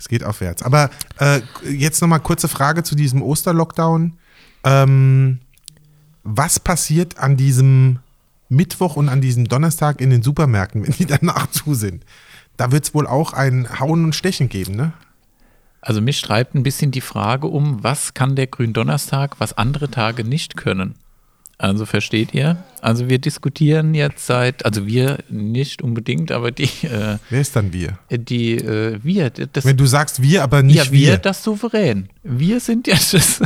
[0.00, 0.62] es geht aufwärts.
[0.64, 0.90] Aber
[1.20, 1.40] äh,
[1.70, 4.17] jetzt nochmal kurze Frage zu diesem Osterlockdown.
[4.64, 5.40] Ähm,
[6.22, 8.00] was passiert an diesem
[8.48, 12.04] Mittwoch und an diesem Donnerstag in den Supermärkten, wenn die danach zu sind?
[12.56, 14.92] Da wird es wohl auch ein Hauen und Stechen geben, ne?
[15.80, 20.24] Also mich treibt ein bisschen die Frage um, was kann der Gründonnerstag, was andere Tage
[20.24, 20.96] nicht können?
[21.60, 22.56] Also versteht ihr?
[22.80, 27.72] Also wir diskutieren jetzt seit, also wir nicht unbedingt, aber die, äh, Wer ist dann
[27.72, 27.98] wir?
[28.10, 31.18] die, äh, wir, das, Wenn du sagst wir, aber nicht ja, wir, wir.
[31.18, 32.10] das souverän.
[32.22, 33.40] Wir sind ja das.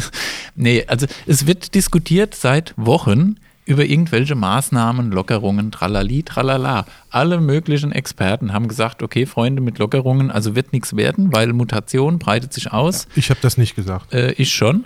[0.55, 6.85] Nee, also es wird diskutiert seit Wochen über irgendwelche Maßnahmen, Lockerungen, tralali, tralala.
[7.11, 12.19] Alle möglichen Experten haben gesagt, okay, Freunde, mit Lockerungen, also wird nichts werden, weil Mutation
[12.19, 13.07] breitet sich aus.
[13.15, 14.13] Ich habe das nicht gesagt.
[14.13, 14.85] Äh, ich schon.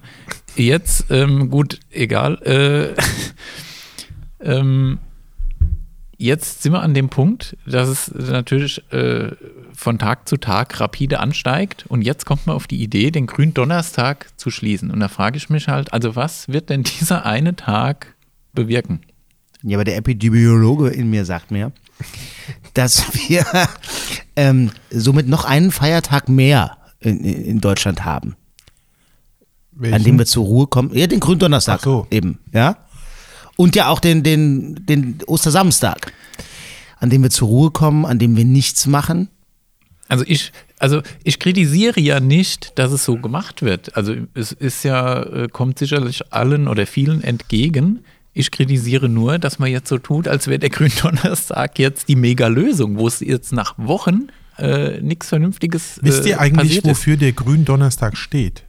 [0.56, 2.42] Jetzt, ähm, gut, egal.
[2.42, 2.94] Äh,
[4.40, 4.98] ähm,
[6.16, 9.32] jetzt sind wir an dem Punkt, dass es natürlich äh,
[9.74, 11.84] von Tag zu Tag rapide ansteigt.
[11.88, 14.90] Und jetzt kommt man auf die Idee, den Gründonnerstag zu schließen.
[14.90, 18.14] Und da frage ich mich halt, also was wird denn dieser eine Tag
[18.52, 19.00] bewirken?
[19.62, 21.72] Ja, aber der Epidemiologe in mir sagt mir,
[22.74, 23.44] dass wir
[24.36, 28.36] ähm, somit noch einen Feiertag mehr in, in Deutschland haben,
[29.80, 30.90] an dem wir zur Ruhe kommen.
[30.94, 32.06] Ja, den Gründonnerstag Ach so.
[32.10, 32.78] eben, ja.
[33.56, 36.12] Und ja auch den, den, den Ostersamstag,
[36.98, 39.28] an dem wir zur Ruhe kommen, an dem wir nichts machen.
[40.08, 43.96] Also ich, also ich kritisiere ja nicht, dass es so gemacht wird.
[43.96, 48.04] Also es ist ja, äh, kommt sicherlich allen oder vielen entgegen.
[48.34, 52.98] Ich kritisiere nur, dass man jetzt so tut, als wäre der Gründonnerstag jetzt die Mega-Lösung,
[52.98, 56.90] wo es jetzt nach Wochen äh, nichts Vernünftiges Wisst äh, ihr eigentlich, passiert ist.
[56.90, 58.65] wofür der Gründonnerstag steht?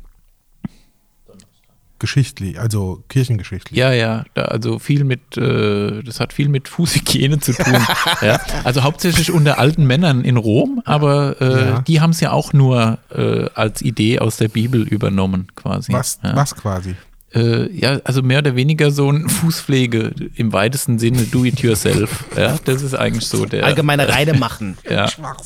[2.00, 3.78] Geschichtlich, also kirchengeschichtlich.
[3.78, 7.74] Ja, ja, da, also viel mit, äh, das hat viel mit Fußhygiene zu tun.
[8.22, 8.40] ja.
[8.64, 11.80] Also hauptsächlich unter alten Männern in Rom, aber äh, Ja.
[11.82, 15.92] die haben es ja auch nur äh, als Idee aus der Bibel übernommen, quasi.
[15.92, 16.36] Was, ja.
[16.36, 16.96] was quasi?
[17.34, 22.26] Äh, ja, also mehr oder weniger so ein Fußpflege im weitesten Sinne, do it yourself.
[22.38, 23.66] ja, das ist eigentlich so der.
[23.66, 24.78] Allgemeine Reide machen.
[24.90, 25.08] Ja.
[25.12, 25.38] Haben,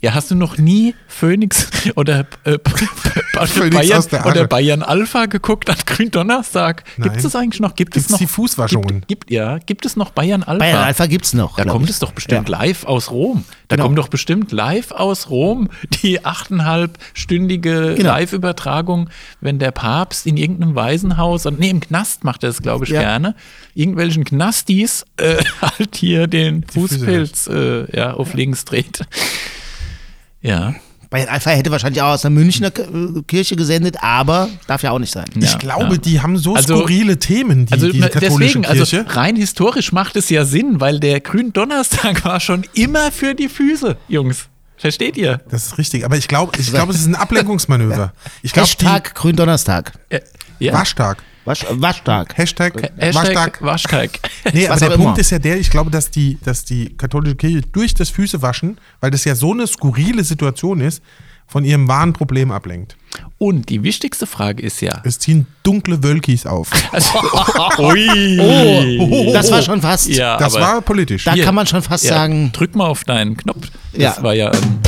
[0.00, 2.58] ja, hast du noch nie Phoenix oder äh,
[3.46, 4.46] Phoenix Bayern aus der oder.
[4.46, 6.84] Bayern Alpha geguckt an Gründonnerstag?
[6.96, 7.74] Gibt es das eigentlich noch?
[7.74, 9.00] Gibt Gibt's es noch die Fußwaschungen?
[9.06, 10.58] Gibt, gibt, ja, gibt es noch Bayern Alpha?
[10.64, 11.56] Bayern Alpha gibt's noch.
[11.56, 11.90] Da kommt ich.
[11.90, 12.58] es doch bestimmt Ja.
[12.58, 13.44] live aus Rom.
[13.68, 13.86] Da Genau.
[13.86, 15.68] kommt doch bestimmt live aus Rom
[16.02, 18.10] die achteinhalbstündige Genau.
[18.10, 19.08] Live-Übertragung,
[19.40, 22.90] wenn der Papst in irgendeinem Waisenhaus, und nee, im Knast macht er das, glaube ich,
[22.90, 23.00] Ja.
[23.00, 23.34] gerne,
[23.74, 29.00] irgendwelchen Knastis äh, halt hier den Füße Fußpilz äh, ja, auf links dreht.
[30.42, 30.74] Ja.
[31.14, 34.98] Bayern Alpha hätte wahrscheinlich auch aus der Münchner äh, Kirche gesendet, aber darf ja auch
[34.98, 35.26] nicht sein.
[35.36, 35.96] ich Ja, glaube, ja.
[35.98, 39.06] die haben so Also- skurrile Themen, die, Also katholische deswegen, also Kirche.
[39.16, 43.96] rein historisch macht es ja Sinn, weil der Gründonnerstag war schon immer für die Füße,
[44.08, 44.48] Jungs.
[44.76, 45.40] Versteht ihr?
[45.50, 46.04] das ist richtig.
[46.04, 48.12] Aber ich glaube, ich glaube, es ist ein Ablenkungsmanöver.
[48.42, 49.92] Ich glaube, die Hashtag Gründonnerstag.
[50.08, 50.20] Äh,
[50.58, 50.72] ja.
[50.72, 51.18] Waschtag.
[51.44, 52.36] Wasch, Waschtag.
[52.38, 53.62] Hashtag, Hashtag Waschtag.
[53.62, 54.10] Waschtag.
[54.52, 55.18] Nee, aber Was der auch Punkt immer.
[55.18, 59.10] ist ja der, ich glaube, dass die, dass die katholische Kirche durch das Füßewaschen, weil
[59.10, 61.02] das ja so eine skurrile Situation ist,
[61.46, 62.96] von ihrem wahren Problem ablenkt.
[63.36, 65.02] Und die wichtigste Frage ist ja.
[65.04, 66.70] Es ziehen dunkle Wölkis auf.
[66.92, 67.10] Also,
[67.78, 68.38] ui.
[68.98, 70.08] Oh, das war schon fast.
[70.08, 71.24] Ja, Das aber war politisch.
[71.24, 73.68] Da hier, kann man schon fast ja, sagen, Drück mal auf deinen Knopf.
[73.92, 74.22] Das Ja.
[74.22, 74.52] war ja.
[74.54, 74.78] Ähm,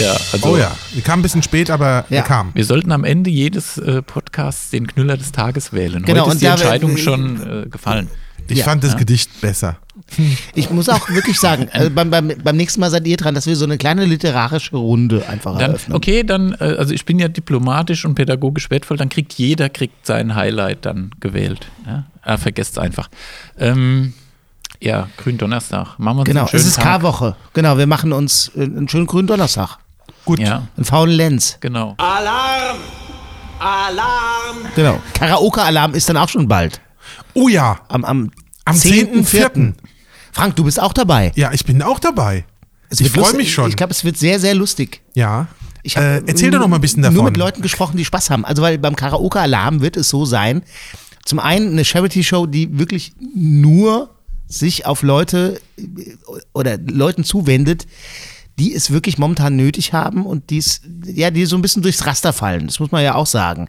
[0.00, 2.18] ja, also Oh ja, die kam ein bisschen spät, aber Ja.
[2.18, 2.50] er kam.
[2.54, 6.02] Wir sollten am Ende jedes äh, Podcasts den Knüller des Tages wählen.
[6.04, 8.08] Genau, Heute und ist die Entscheidung schon äh, gefallen.
[8.48, 8.64] Ich Ja.
[8.64, 9.78] fand das Gedicht besser.
[10.54, 13.46] ich muss auch wirklich sagen, also beim, beim, beim nächsten Mal seid ihr dran, dass
[13.46, 15.96] wir so eine kleine literarische Runde einfach Dann, eröffnen.
[15.96, 20.04] okay, dann, äh, also ich bin ja diplomatisch und pädagogisch wertvoll, dann kriegt jeder kriegt
[20.06, 21.68] sein Highlight dann gewählt.
[21.86, 22.04] Ja?
[22.22, 23.08] Ah, vergesst es einfach.
[23.58, 24.12] Ähm,
[24.80, 25.98] ja, Gründonnerstag.
[25.98, 26.80] Machen wir uns Genau, einen schönen es ist.
[26.80, 27.36] Karwoche.
[27.54, 29.78] Genau, wir machen uns äh, einen schönen Gründonnerstag.
[30.24, 30.38] Gut.
[30.38, 31.58] Ja, Einen faulen Lenz.
[31.60, 31.94] genau.
[31.98, 32.78] Alarm!
[33.58, 34.56] Alarm!
[34.74, 35.00] Genau.
[35.14, 36.80] Karaoke-Alarm ist dann auch schon bald.
[37.34, 38.30] Oh ja, Am, am,
[38.64, 39.24] am 10.4.
[39.52, 39.72] 10.4.
[40.32, 41.32] Frank, du bist auch dabei.
[41.36, 42.44] Ja, ich bin auch dabei.
[42.90, 43.68] Es ich freue mich schon.
[43.68, 45.02] Ich glaube, es wird sehr, sehr lustig.
[45.14, 45.46] ja.
[45.86, 47.16] Ich hab äh, erzähl doch noch mal ein bisschen davon.
[47.16, 48.46] Nur mit Leuten gesprochen, die Spaß haben.
[48.46, 50.62] Also, weil beim Karaoke-Alarm wird es so sein,
[51.26, 54.08] zum einen eine Charity-Show, die wirklich nur
[54.48, 55.82] sich auf Leute äh,
[56.54, 57.86] oder Leuten zuwendet,
[58.58, 62.06] die es wirklich momentan nötig haben und die es, ja, die so ein bisschen durchs
[62.06, 62.66] Raster fallen.
[62.66, 63.68] Das muss man ja auch sagen.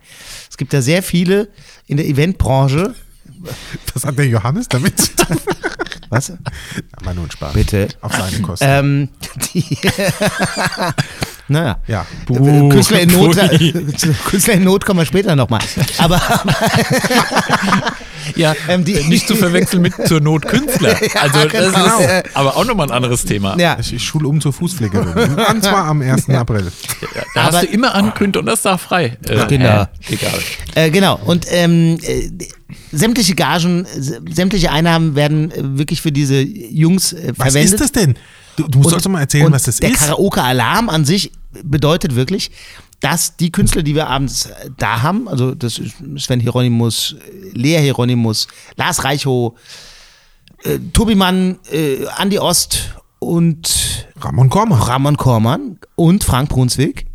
[0.50, 1.50] Es gibt ja sehr viele
[1.88, 2.94] in der Eventbranche.
[3.94, 5.38] Was hat der Johannes damit zu tun?
[6.10, 6.34] Was?
[6.94, 7.54] Aber nur ein Spaß.
[7.54, 7.88] Bitte.
[8.02, 8.66] Auf seine Kosten.
[8.68, 9.10] Ähm,
[9.54, 9.78] die,
[11.48, 11.78] naja.
[11.88, 12.06] ja.
[12.30, 13.38] Äh, Künstler in Not,
[14.26, 15.62] Künstler in Not kommen wir später nochmal.
[15.98, 16.22] Aber
[18.36, 20.96] Ja, Ähm, die- nicht zu verwechseln mit zur Not Künstler.
[21.22, 22.00] Also das genau.
[22.00, 23.56] ist aber auch nochmal ein anderes Thema.
[23.60, 25.08] ja, Ich, ich schule um zur Fußpflegerin.
[25.36, 26.30] Und zwar am 1.
[26.30, 26.72] April.
[27.36, 29.18] Da Aber- hast du immer an Donnerstag frei.
[29.30, 29.84] Äh, Genau.
[29.84, 30.40] äh, Egal.
[30.74, 31.20] Äh, genau.
[31.24, 32.30] Und ähm, äh,
[32.92, 37.74] sämtliche Gagen, sämtliche Einnahmen werden äh, wirklich für diese Jungs äh, Was verwendet.
[37.76, 38.16] ist das denn?
[38.58, 40.00] Du, du sollst doch mal erzählen, und was das der ist.
[40.00, 41.32] Karaoke-Alarm an sich
[41.64, 42.52] bedeutet wirklich,
[43.00, 47.16] dass die Künstler, die wir abends äh, da haben, also das ist Sven Hieronymus,
[47.54, 48.48] Lea Hieronymus,
[48.78, 49.54] Lars Reichow,
[50.64, 54.82] äh, Tobi Mann, äh, Andi Ost und Ramon Kormann.
[54.82, 57.06] Ramon Kormann und Frank Brunswick.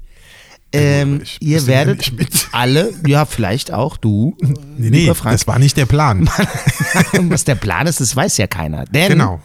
[0.73, 2.13] Ähm, ich ihr werdet
[2.53, 4.37] alle, ja, vielleicht auch du,
[4.79, 6.31] Nee, nee, Frank, das war nicht der Plan.
[7.13, 8.85] was der Plan ist, das weiß ja keiner.
[8.85, 9.41] Denn Genau.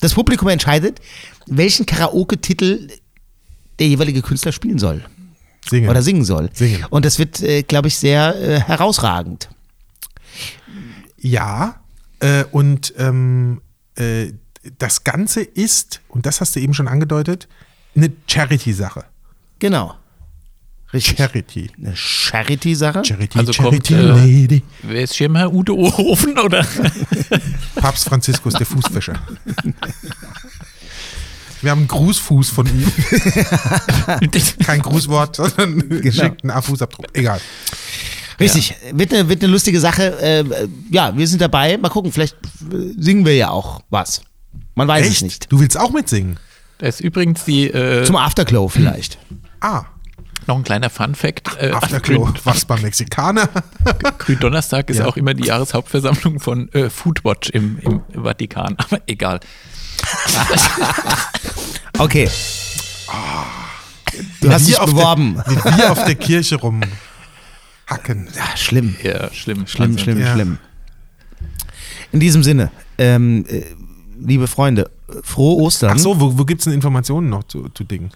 [0.00, 1.00] Das Publikum entscheidet,
[1.46, 2.88] welchen Karaoke-Titel
[3.78, 5.04] der jeweilige Künstler spielen soll
[5.68, 5.88] Singen.
[5.88, 6.50] oder singen soll.
[6.52, 6.84] Singen.
[6.90, 9.48] Und das wird, äh, glaube ich, sehr äh, herausragend.
[11.18, 11.80] Ja,
[12.20, 13.60] äh, und ähm,
[13.96, 14.32] äh,
[14.78, 17.48] das Ganze ist, und das hast du eben schon angedeutet,
[17.94, 19.04] eine Charity-Sache.
[19.58, 19.94] Genau.
[20.96, 21.18] Richtig.
[21.18, 21.70] Charity.
[21.78, 23.04] Eine Charity-Sache.
[23.04, 24.62] Charity, Also kommt, Charity äh, Lady.
[24.82, 26.66] Wer ist Schirmherr Udo Ohofen oder?
[27.74, 29.14] Papst Franziskus, der Fußfischer.
[31.62, 32.90] Wir haben einen Grußfuß von ihm.
[34.64, 37.06] Kein Grußwort, sondern geschickt einen Fußabdruck.
[37.12, 37.40] Egal.
[38.38, 38.74] Richtig.
[38.92, 40.18] Wird, eine, wird eine lustige Sache.
[40.20, 41.78] Äh, äh, ja, wir sind dabei.
[41.78, 44.22] Mal gucken, vielleicht äh, singen wir ja auch was.
[44.74, 45.22] Man weiß es Echt?
[45.22, 45.52] nicht.
[45.52, 46.38] Du willst auch mitsingen?
[46.78, 49.18] Da ist übrigens die, äh, Zum Afterglow vielleicht.
[49.60, 49.84] Ah,
[50.46, 51.56] noch ein kleiner Fun-Fact.
[51.60, 52.32] Äh, Afterglow.
[52.44, 53.48] Was beim Mexikaner?
[54.18, 55.06] Gründonnerstag ist Ja.
[55.06, 58.74] auch immer die Jahreshauptversammlung von äh, Foodwatch im, im Vatikan.
[58.78, 59.40] Aber egal.
[61.98, 62.28] Okay.
[64.40, 65.34] Du hast Wir dich auf beworben.
[65.46, 68.28] Der, wie wir auf der Kirche rumhacken.
[68.34, 68.96] Ja, schlimm.
[69.02, 69.66] Ja, schlimm.
[69.66, 69.98] Schlimm, Wahnsinn.
[69.98, 70.32] schlimm, Ja.
[70.34, 70.58] schlimm.
[72.12, 73.62] In diesem Sinne, ähm, äh,
[74.18, 74.90] liebe Freunde,
[75.22, 75.92] frohe Ostern.
[75.94, 78.10] Ach so, wo, wo gibt es denn Informationen noch zu, zu Dingen?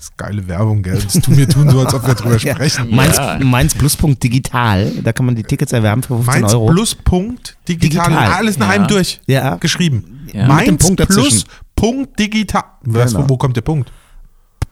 [0.00, 0.98] Das ist geile Werbung, gell?
[0.98, 2.54] Das tun wir tun so, als ob wir drüber Ja.
[2.54, 2.88] sprechen.
[2.94, 3.38] Mainz, Ja.
[3.38, 6.68] Mainz Pluspunkt digital, da kann man die Tickets erwerben für 15 Mainz Euro.
[6.68, 8.06] Plus Punkt digital.
[8.08, 8.32] Digital.
[8.32, 8.68] Alles in Ja.
[8.70, 9.20] einem durch.
[9.26, 9.56] Ja.
[9.56, 10.26] Geschrieben.
[10.32, 10.46] Ja.
[10.46, 11.44] Mainz Punkt Plus.
[11.76, 12.62] Punkt digital.
[12.82, 13.24] Was, Genau.
[13.24, 13.92] wo, wo kommt der Punkt?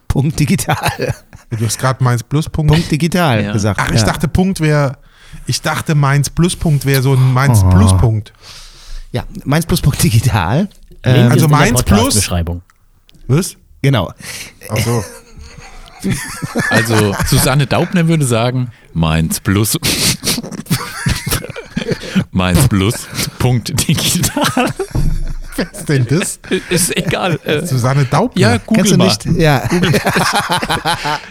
[0.08, 1.14] Punkt digital.
[1.50, 2.90] Du hast gerade Mainz Plus Punkt.
[2.90, 3.52] Digital Ja.
[3.52, 3.78] gesagt.
[3.82, 4.06] Ach, ich ja.
[4.06, 4.96] dachte Punkt wäre.
[5.46, 7.68] Ich dachte Mainz Plus Punkt wäre so ein Mainz Oh.
[7.68, 8.32] Plus Punkt.
[9.12, 10.60] Ja, Mainz Pluspunkt digital.
[10.60, 10.70] Link
[11.02, 12.62] Äh, also Mainz plus- Podcast-Beschreibung.
[13.26, 13.56] Was?
[13.82, 14.12] Genau.
[14.68, 15.04] Ach so.
[16.70, 19.78] Also Susanne Daubner würde sagen, Mainz Plus.
[22.30, 23.06] Mainz Plus.
[23.38, 24.72] Punkt digital.
[25.58, 26.38] Was ist denn das?
[26.70, 27.38] Ist egal.
[27.44, 28.40] Äh, Susanne Daubner.
[28.40, 29.04] ja, google Kennst du mal.
[29.06, 29.26] nicht?
[29.40, 29.62] Ja.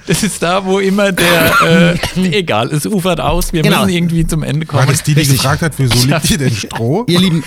[0.08, 3.80] Das ist da, wo immer der, äh, egal, es ufert aus, wir Genau.
[3.84, 4.92] müssen irgendwie zum Ende War kommen.
[4.92, 5.38] das die, die Richtig.
[5.40, 7.04] gefragt hat, wieso liegt hier denn Stroh?
[7.08, 7.44] Ihr Lieben,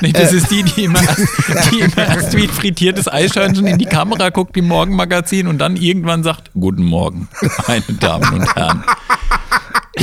[0.00, 0.36] Nee, das Äh.
[0.36, 4.56] ist die, die immer, erst, die immer erst wie frittiertes Eichhörnchen in die Kamera guckt
[4.56, 7.28] im Morgenmagazin und dann irgendwann sagt, guten Morgen,
[7.66, 8.84] meine Damen und Herren.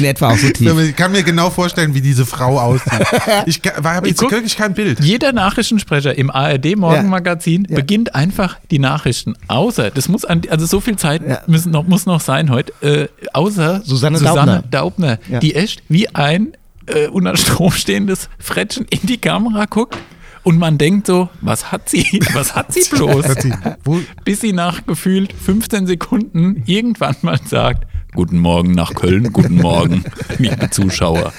[0.04, 0.78] In etwa auch so tief.
[0.80, 2.92] Ich kann mir genau vorstellen, wie diese Frau aussieht.
[3.46, 4.32] Ich habe jetzt Guck.
[4.32, 5.00] wirklich kein Bild.
[5.00, 6.30] Jeder Nachrichtensprecher im
[6.86, 7.76] ARD-Morgenmagazin Ja.
[7.76, 9.36] beginnt einfach die Nachrichten.
[9.48, 11.42] Außer, das muss an, also so viel Zeit Ja.
[11.48, 15.20] müssen noch, muss noch sein heute, äh, außer Susanne Daubner, Daubner.
[15.30, 15.40] Ja.
[15.40, 16.54] die echt wie ein
[16.88, 19.98] äh, unter Strom stehendes Frettchen in die Kamera guckt
[20.44, 23.26] und man denkt so, was hat sie, was hat sie bloß?
[23.28, 27.86] Hat sie- Wo, bis sie nach gefühlt 15 Sekunden irgendwann mal sagt,
[28.16, 30.04] guten Morgen nach Köln, guten Morgen,
[30.38, 31.34] liebe Zuschauer.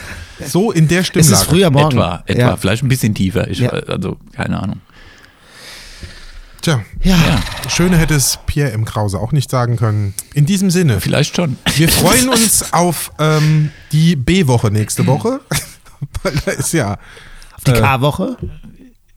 [0.46, 1.34] so in der Es Stimmlage.
[1.34, 1.92] ist früher morgen.
[1.96, 2.56] Etwa, etwa, Ja.
[2.56, 3.70] vielleicht ein bisschen tiefer, ich, Ja.
[3.70, 4.80] also keine Ahnung.
[6.60, 7.16] Tja, Ja.
[7.68, 8.84] schöner hätte es Pierre M.
[8.84, 10.14] Krause auch nicht sagen können.
[10.32, 11.56] In diesem Sinne, Vielleicht schon.
[11.74, 15.40] wir freuen uns auf ähm, die B-Woche nächste Woche.
[16.22, 16.92] Weil da ist ja.
[17.56, 18.36] Auf die K-Woche.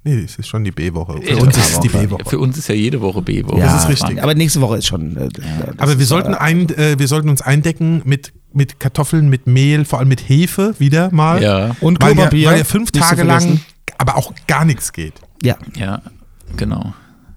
[0.07, 1.19] Nee, es ist schon die B-Woche.
[1.19, 2.23] Für Ja, uns ist es die B-Woche.
[2.29, 3.59] Für uns ist ja jede Woche B-Woche.
[3.59, 4.21] Das ist richtig.
[4.21, 5.17] Aber nächste Woche ist schon.
[5.17, 5.29] Äh,
[5.77, 9.47] Aber wir ist, sollten, äh, ein, äh, wir sollten uns eindecken mit, mit Kartoffeln, mit
[9.47, 11.41] Mehl, vor allem mit Hefe wieder mal.
[11.41, 11.75] Ja.
[11.81, 12.49] Und weil ja, Klopapier.
[12.49, 13.61] weil ja fünf Tage lang
[13.97, 15.13] aber auch gar nichts geht.
[15.41, 15.57] Ja.
[15.75, 16.03] Ja,
[16.55, 16.93] genau.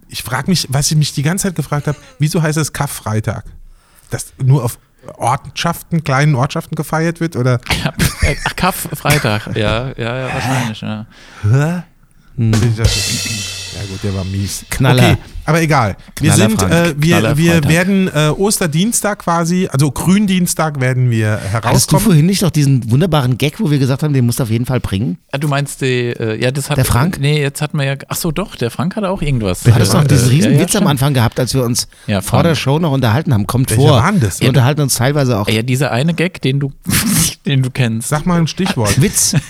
[0.08, 3.44] Ich frage mich, was ich mich die ganze Zeit gefragt habe, wieso heißt es Kaff-Freitag?
[4.10, 4.78] Das nur auf
[5.16, 7.36] Ortschaften, kleinen Ortschaften gefeiert wird?
[7.36, 7.92] Oder Ja,
[8.28, 9.56] äh, Ach, Kaff Freitag.
[9.56, 10.80] Ja, ja, ja, wahrscheinlich.
[10.82, 11.06] Ja.
[12.38, 14.64] Das- Ja gut, der war mies.
[14.70, 15.02] Knaller.
[15.12, 15.96] Okay, aber egal.
[16.20, 17.70] Wir Knaller sind, äh, wir, Knaller wir Freitag.
[17.70, 22.02] werden äh, Osterdienstag quasi, also Gründienstag werden wir Hattest du herauskommen.
[22.04, 24.66] vorhin nicht noch diesen wunderbaren Gag, wo wir gesagt haben, den musst du auf jeden
[24.66, 25.18] Fall bringen?
[25.32, 26.76] Ah, du meinst die, äh, ja, das hat.
[26.78, 27.18] Der Frank?
[27.20, 27.94] Nee, jetzt hat man ja.
[28.08, 29.60] Ach so, doch, der Frank hatte auch irgendwas.
[29.62, 30.86] Du hattest Äh, doch diesen äh, riesen ja, ja, Witz am.
[30.86, 33.46] Anfang gehabt, als wir uns Ja, vor der Show noch unterhalten haben.
[33.46, 33.92] Kommt Welcher vor.
[34.02, 34.40] war denn das?
[34.40, 35.48] Wir unterhalten uns teilweise auch.
[35.48, 36.72] Ja, dieser eine Gag, den du,
[37.46, 38.08] den du kennst.
[38.08, 39.00] Sag mal ein Stichwort.
[39.00, 39.34] Witz.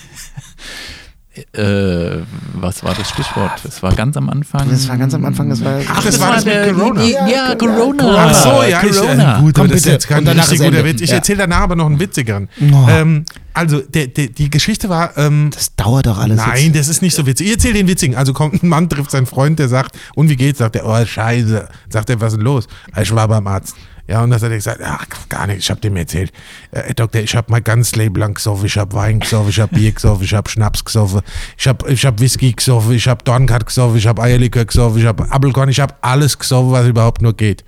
[1.53, 2.23] Äh,
[2.53, 3.51] was war das Stichwort?
[3.63, 4.69] Das war ganz am Anfang.
[4.69, 5.79] Das war ganz am Anfang, das war.
[5.87, 7.03] Ach, das war das mit der- Corona.
[7.03, 8.15] Ja, ja, Corona.
[8.29, 9.37] Ach so, ja, ich, Corona.
[9.37, 10.83] äh, gut, Komm, das ist jetzt kein richtig ist guter.
[10.85, 11.01] Witz.
[11.01, 11.15] Ich Ja.
[11.17, 12.49] erzähle danach aber noch einen witzigeren.
[12.71, 12.87] Oh.
[12.89, 16.37] Ähm, also, der, der, die Geschichte war, ähm, Das dauert doch alles.
[16.37, 16.77] Nein, jetzt.
[16.79, 17.47] das ist nicht so witzig.
[17.47, 18.15] Ich erzähl den witzigen.
[18.15, 20.59] Also kommt ein Mann, trifft seinen Freund, der sagt, und wie geht's?
[20.59, 21.67] Sagt er, oh Scheiße.
[21.89, 22.67] Sagt er, was ist denn los?
[23.01, 23.75] Ich war beim Arzt.
[24.09, 26.33] Ja, und dann hat er gesagt, ach, gar nicht, ich hab dem erzählt.
[26.71, 29.69] Äh, Doktor, ich hab mein ganzes Leben lang gesoffen, ich hab Wein gesoffen, ich hab
[29.69, 31.21] Bier gesoffen, ich hab Schnaps gesoffen,
[31.55, 35.05] ich hab, ich hab Whisky gesoffen, ich hab Dornkat gesoffen, ich hab Eierlikör gesoffen, ich
[35.05, 37.63] hab Apfelkorn, ich hab alles gesoffen, was überhaupt nur geht.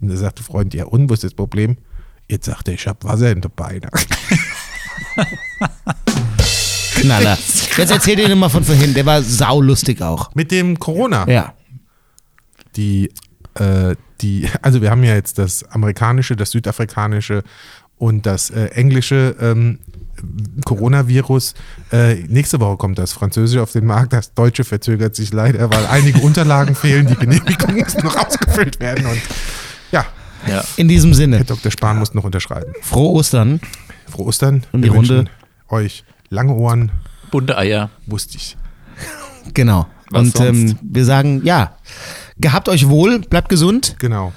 [0.00, 1.76] Und da sagt der Freund, ja und, was ist das Problem?
[2.28, 3.90] Jetzt sagt er, ich hab Wasser in den Beinen.
[6.94, 7.36] Knaller.
[7.76, 8.94] Jetzt erzähl dir nochmal von vorhin.
[8.94, 10.32] Der war saulustig auch.
[10.36, 11.28] Mit dem Corona.
[11.28, 11.52] Ja.
[12.76, 13.10] die,
[13.54, 17.42] äh, die, also wir haben ja jetzt das amerikanische, das südafrikanische
[17.98, 19.78] und das äh, englische ähm,
[20.64, 21.54] Coronavirus.
[21.92, 24.14] Äh, nächste Woche kommt das Französische auf den Markt.
[24.14, 27.06] Das Deutsche verzögert sich leider, weil einige Unterlagen fehlen.
[27.06, 29.04] Die Genehmigung muss noch ausgefüllt werden.
[29.06, 29.20] Und
[29.92, 30.06] ja,
[30.48, 30.64] Ja.
[30.76, 31.70] In diesem Sinne, Herr Dr.
[31.70, 32.72] Spahn muss noch unterschreiben.
[32.80, 33.60] frohe Ostern.
[34.10, 34.64] Frohe Ostern.
[34.72, 35.30] Und die Wir wünschen Runde.
[35.68, 36.90] Euch lange Ohren.
[37.30, 37.90] Bunte Eier.
[38.06, 38.56] Wusste ich.
[39.52, 39.86] Genau.
[40.10, 41.76] Was Und ähm, wir sagen, ja,
[42.38, 44.32] gehabt euch wohl, bleibt gesund Genau.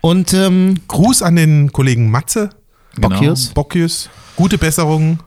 [0.00, 2.50] und ähm, Gruß an den Kollegen Matze,
[2.96, 3.08] Genau.
[3.10, 3.48] Bockius.
[3.48, 4.10] Bockius.
[4.36, 5.20] Gute Besserung.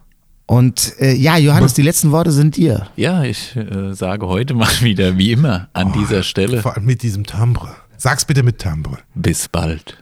[0.46, 2.88] Und äh, ja, Johannes, die letzten Worte sind dir.
[2.98, 6.62] Ja, ich äh, sage heute mal wieder, wie immer, an dieser Stelle.
[6.62, 7.70] Vor allem mit diesem Timbre.
[7.98, 8.98] Sag's bitte mit Timbre.
[9.16, 9.98] Bis bald.